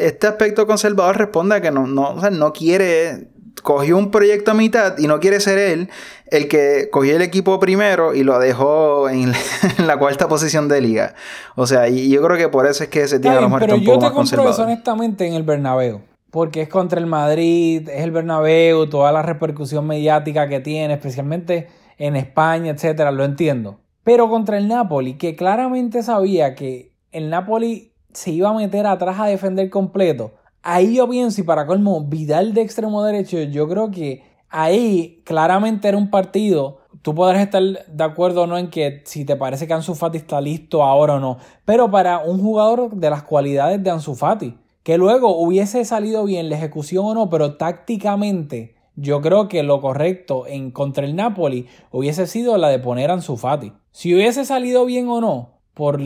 [0.00, 3.28] este aspecto conservador responde a que no, no, o sea, no quiere
[3.64, 5.88] cogió un proyecto a mitad y no quiere ser él
[6.30, 9.32] el que cogió el equipo primero y lo dejó en,
[9.86, 11.14] la cuarta posición de liga.
[11.56, 13.60] O sea, y yo creo que por eso es que se tiene a lo mejor
[13.60, 16.02] Pero yo te compro eso honestamente en el Bernabéu.
[16.30, 21.68] Porque es contra el Madrid, es el Bernabéu, toda la repercusión mediática que tiene, especialmente
[21.96, 23.78] en España, etcétera, lo entiendo.
[24.02, 29.18] Pero contra el Napoli, que claramente sabía que el Napoli se iba a meter atrás
[29.20, 30.34] a defender completo
[30.64, 35.86] ahí yo pienso, y para colmo, Vidal de extremo derecho, yo creo que ahí claramente
[35.86, 36.78] era un partido.
[37.02, 40.18] Tú podrás estar de acuerdo o no en que si te parece que Ansu Fati
[40.18, 41.38] está listo ahora o no.
[41.64, 46.48] Pero para un jugador de las cualidades de Ansu Fati, que luego hubiese salido bien
[46.48, 51.66] la ejecución o no, pero tácticamente yo creo que lo correcto en contra el Napoli
[51.90, 53.72] hubiese sido la de poner a Ansu Fati.
[53.90, 56.00] Si hubiese salido bien o no, por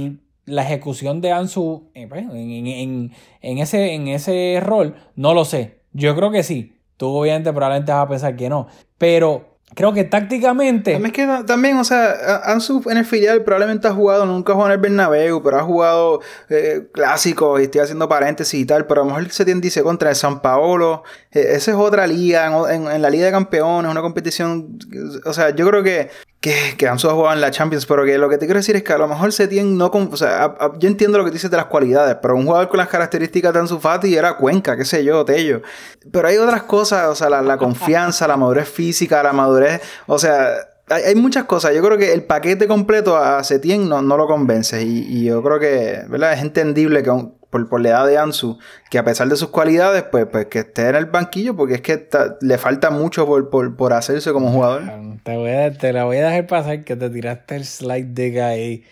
[0.48, 5.80] la ejecución de Ansu eh, pues, en, ese, en ese rol, no lo sé.
[5.92, 6.74] Yo creo que sí.
[6.96, 8.66] Tú obviamente probablemente vas a pensar que no.
[8.98, 11.00] Pero creo que tácticamente...
[11.46, 15.42] También, o sea, Ansu en el filial probablemente ha jugado, nunca jugado en el Bernabéu,
[15.42, 19.30] pero ha jugado eh, clásicos y estoy haciendo paréntesis y tal, pero a lo mejor
[19.30, 21.04] se tiene, dice contra el San Paolo.
[21.30, 24.78] Eh, esa es otra liga, en, en, la Liga de Campeones, una competición...
[25.24, 26.10] O sea, yo creo que
[26.48, 28.76] que, que Ansu ha jugado en la Champions, pero que lo que te quiero decir
[28.76, 29.90] es que a lo mejor Setien no...
[29.90, 32.78] Con, o sea, yo entiendo lo que dices de las cualidades, pero un jugador con
[32.78, 35.62] las características de Ansu era Cuenca, qué sé yo, Tello.
[36.10, 39.80] Pero hay otras cosas, o sea, la, la confianza, la madurez física, la madurez...
[40.06, 40.54] O sea,
[40.90, 41.74] hay, muchas cosas.
[41.74, 44.82] Yo creo que el paquete completo a Setien no, no lo convence.
[44.82, 46.32] Y, yo creo que, ¿verdad?
[46.32, 47.10] Es entendible que
[47.50, 48.58] por, la edad de Ansu,
[48.90, 51.80] que a pesar de sus cualidades, pues, pues que esté en el banquillo, porque es
[51.80, 52.08] que
[52.40, 54.82] le falta mucho por, hacerse como jugador.
[55.22, 58.42] Te, voy a, te la voy a dejar pasar que te tiraste el slide de
[58.42, 58.84] ahí,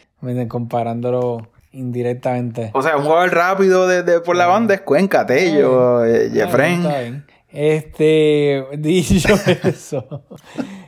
[0.49, 2.71] comparándolo indirectamente.
[2.73, 6.79] O sea, un jugador rápido de, por la banda es Cuenca, Tello, eh, Jeffrey.
[7.49, 9.35] Este, dicho
[9.65, 10.25] eso,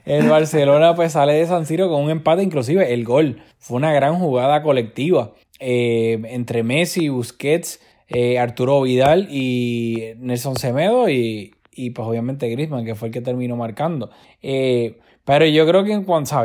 [0.04, 3.42] el Barcelona pues sale de San Siro con un empate, inclusive el gol.
[3.58, 11.08] Fue una gran jugada colectiva eh, entre Messi, Busquets, eh, Arturo Vidal y Nelson Semedo
[11.08, 14.10] y, y pues obviamente Griezmann, que fue el que terminó marcando.
[14.42, 16.36] Eh, pero yo creo que en cuanto.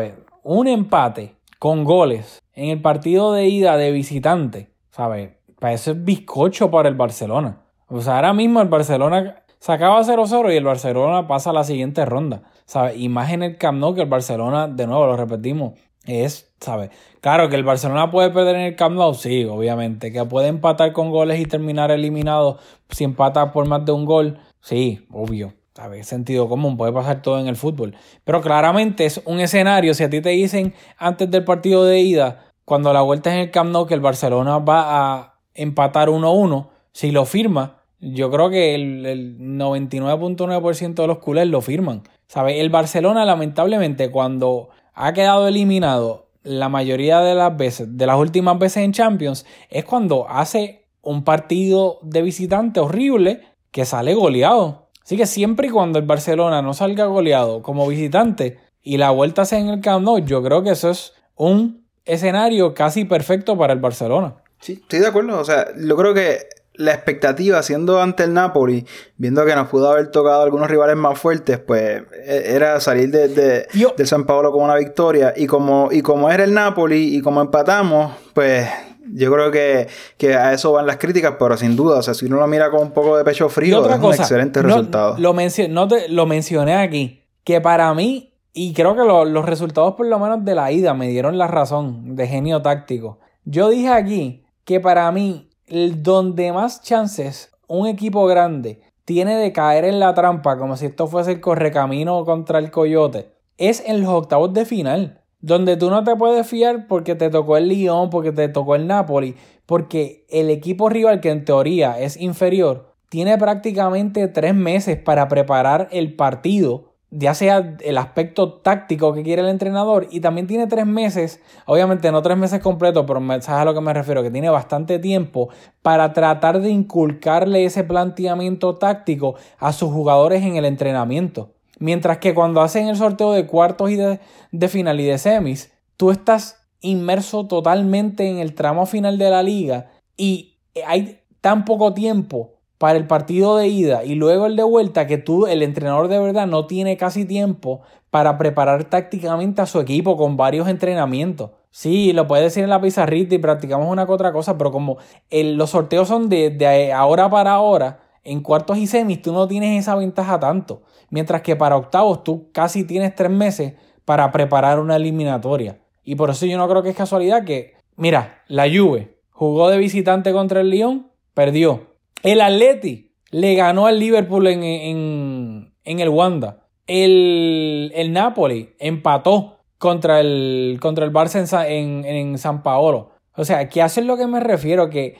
[0.44, 5.32] Un empate con goles en el partido de ida de visitante, ¿sabes?
[5.60, 7.62] Para eso es bizcocho para el Barcelona.
[7.88, 12.06] O sea, ahora mismo el Barcelona sacaba 0-0 y el Barcelona pasa a la siguiente
[12.06, 12.44] ronda.
[12.66, 12.98] ¿Sabes?
[12.98, 16.90] Y más en el Camp que el Barcelona, de nuevo lo repetimos, es, ¿sabes?
[17.22, 20.12] Claro que el Barcelona puede perder en el Camp Nou, sí, obviamente.
[20.12, 22.58] Que puede empatar con goles y terminar eliminado
[22.90, 25.54] si empata por más de un gol, sí, obvio.
[25.76, 26.08] ¿Sabes?
[26.08, 27.96] Sentido común, puede pasar todo en el fútbol.
[28.24, 32.46] Pero claramente es un escenario, si a ti te dicen antes del partido de ida,
[32.64, 36.68] cuando la vuelta es en el Camp Nou, que el Barcelona va a empatar 1-1,
[36.92, 42.04] si lo firma, yo creo que el, 99.9% de los culés lo firman.
[42.28, 42.60] ¿Sabes?
[42.60, 48.60] El Barcelona, lamentablemente, cuando ha quedado eliminado la mayoría de las veces, de las últimas
[48.60, 53.42] veces en Champions, es cuando hace un partido de visitante horrible
[53.72, 54.90] que sale goleado.
[55.04, 59.46] Así que siempre y cuando el Barcelona no salga goleado como visitante y la vuelta
[59.46, 63.74] sea en el Camp Nou, yo creo que eso es un escenario casi perfecto para
[63.74, 64.36] el Barcelona.
[64.60, 65.40] Sí, estoy de acuerdo.
[65.40, 66.40] O sea, yo creo que
[66.76, 68.86] la expectativa siendo ante el Napoli,
[69.18, 73.28] viendo que nos pudo haber tocado algunos rivales más fuertes, pues e, era salir de,
[73.28, 75.34] de, San Paolo con una victoria.
[75.36, 78.68] Y como, y como era el Napoli y como empatamos, pues
[79.12, 82.38] yo creo que, a eso van las críticas, pero sin duda, o sea, si uno
[82.38, 85.16] lo mira con un poco de pecho frío, es un excelente resultado.
[85.20, 85.34] Lo,
[85.70, 90.20] no te, lo mencioné aquí, que para mí, y creo que los resultados por lo
[90.20, 93.20] menos de la ida me dieron la razón de genio táctico.
[93.46, 99.86] Yo dije aquí que para mí donde más chances un equipo grande tiene de caer
[99.86, 104.10] en la trampa, como si esto fuese el correcamino contra el coyote, es en los
[104.10, 108.32] octavos de final, donde tú no te puedes fiar porque te tocó el Lyon, porque
[108.32, 109.36] te tocó el Napoli,
[109.66, 115.90] porque el equipo rival, que en teoría es inferior, tiene prácticamente tres meses para preparar
[115.92, 120.88] el partido ya sea el aspecto táctico que quiere el entrenador y también tiene tres
[120.88, 124.50] meses, obviamente no tres meses completos, pero sabes a lo que me refiero, que tiene
[124.50, 125.50] bastante tiempo
[125.84, 131.52] para tratar de inculcarle ese planteamiento táctico a sus jugadores en el entrenamiento.
[131.78, 134.20] Mientras que cuando hacen el sorteo de cuartos y de,
[134.52, 139.44] de final y de semis, tú estás inmerso totalmente en el tramo final de la
[139.44, 140.58] liga y
[140.88, 145.18] hay tan poco tiempo para el partido de ida y luego el de vuelta que
[145.18, 150.18] tú, el entrenador de verdad, no tiene casi tiempo para preparar tácticamente a su equipo
[150.18, 151.52] con varios entrenamientos.
[151.72, 154.98] Sí, lo puede decir en la pizarrita y practicamos una que otra cosa, pero como
[155.32, 159.80] los sorteos son de, de ahora para ahora, en cuartos y semis tú no tienes
[159.80, 160.84] esa ventaja tanto.
[161.10, 163.74] Mientras que para octavos tú casi tienes tres meses
[164.06, 165.80] para preparar una eliminatoria.
[166.04, 169.78] Y por eso yo no creo que es casualidad que, mira, la Juve jugó de
[169.78, 171.93] visitante contra el Lyon, perdió.
[172.24, 176.68] El Atleti le ganó al Liverpool en, en, el Wanda.
[176.88, 183.12] El, el, Napoli empató contra el, contra el Barça en, en, San Paolo.
[183.36, 185.18] O sea, que hacen lo que me refiero, que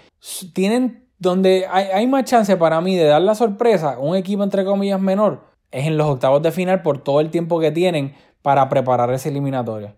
[0.54, 4.64] tienen donde hay, hay, más chance para mí de dar la sorpresa, un equipo entre
[4.64, 8.70] comillas menor, es en los octavos de final por todo el tiempo que tienen para
[8.70, 9.96] preparar esa eliminatoria.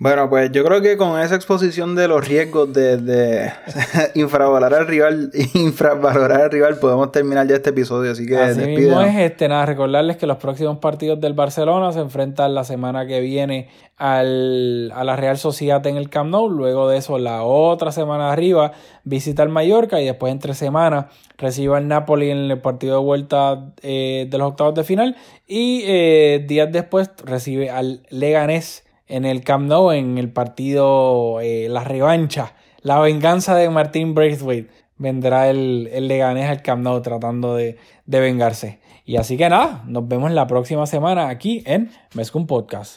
[0.00, 3.52] Bueno, pues yo creo que con esa exposición de los riesgos de, de
[4.14, 8.12] infravalorar al rival, infravalorar al rival, podemos terminar ya este episodio.
[8.12, 11.98] Así que Así mismo es este, nada, recordarles que los próximos partidos del Barcelona se
[11.98, 16.48] enfrentan la semana que viene al, a la Real Sociedad en el Camp Nou.
[16.48, 18.72] Luego de eso, la otra semana arriba,
[19.02, 21.06] visita al Mallorca y después entre semanas
[21.38, 25.16] recibe al Napoli en el partido de vuelta eh, de los octavos de final.
[25.48, 31.68] Y eh, días después recibe al Leganés en el Camp Nou en el partido eh,
[31.68, 34.70] La Revancha, la venganza de Martín Braithwaite.
[34.96, 38.78] Vendrá el, el Leganés al Camp Nou tratando de, de vengarse.
[39.04, 42.86] Y así que nada, nos vemos la próxima semana aquí en Mezcum Podcast.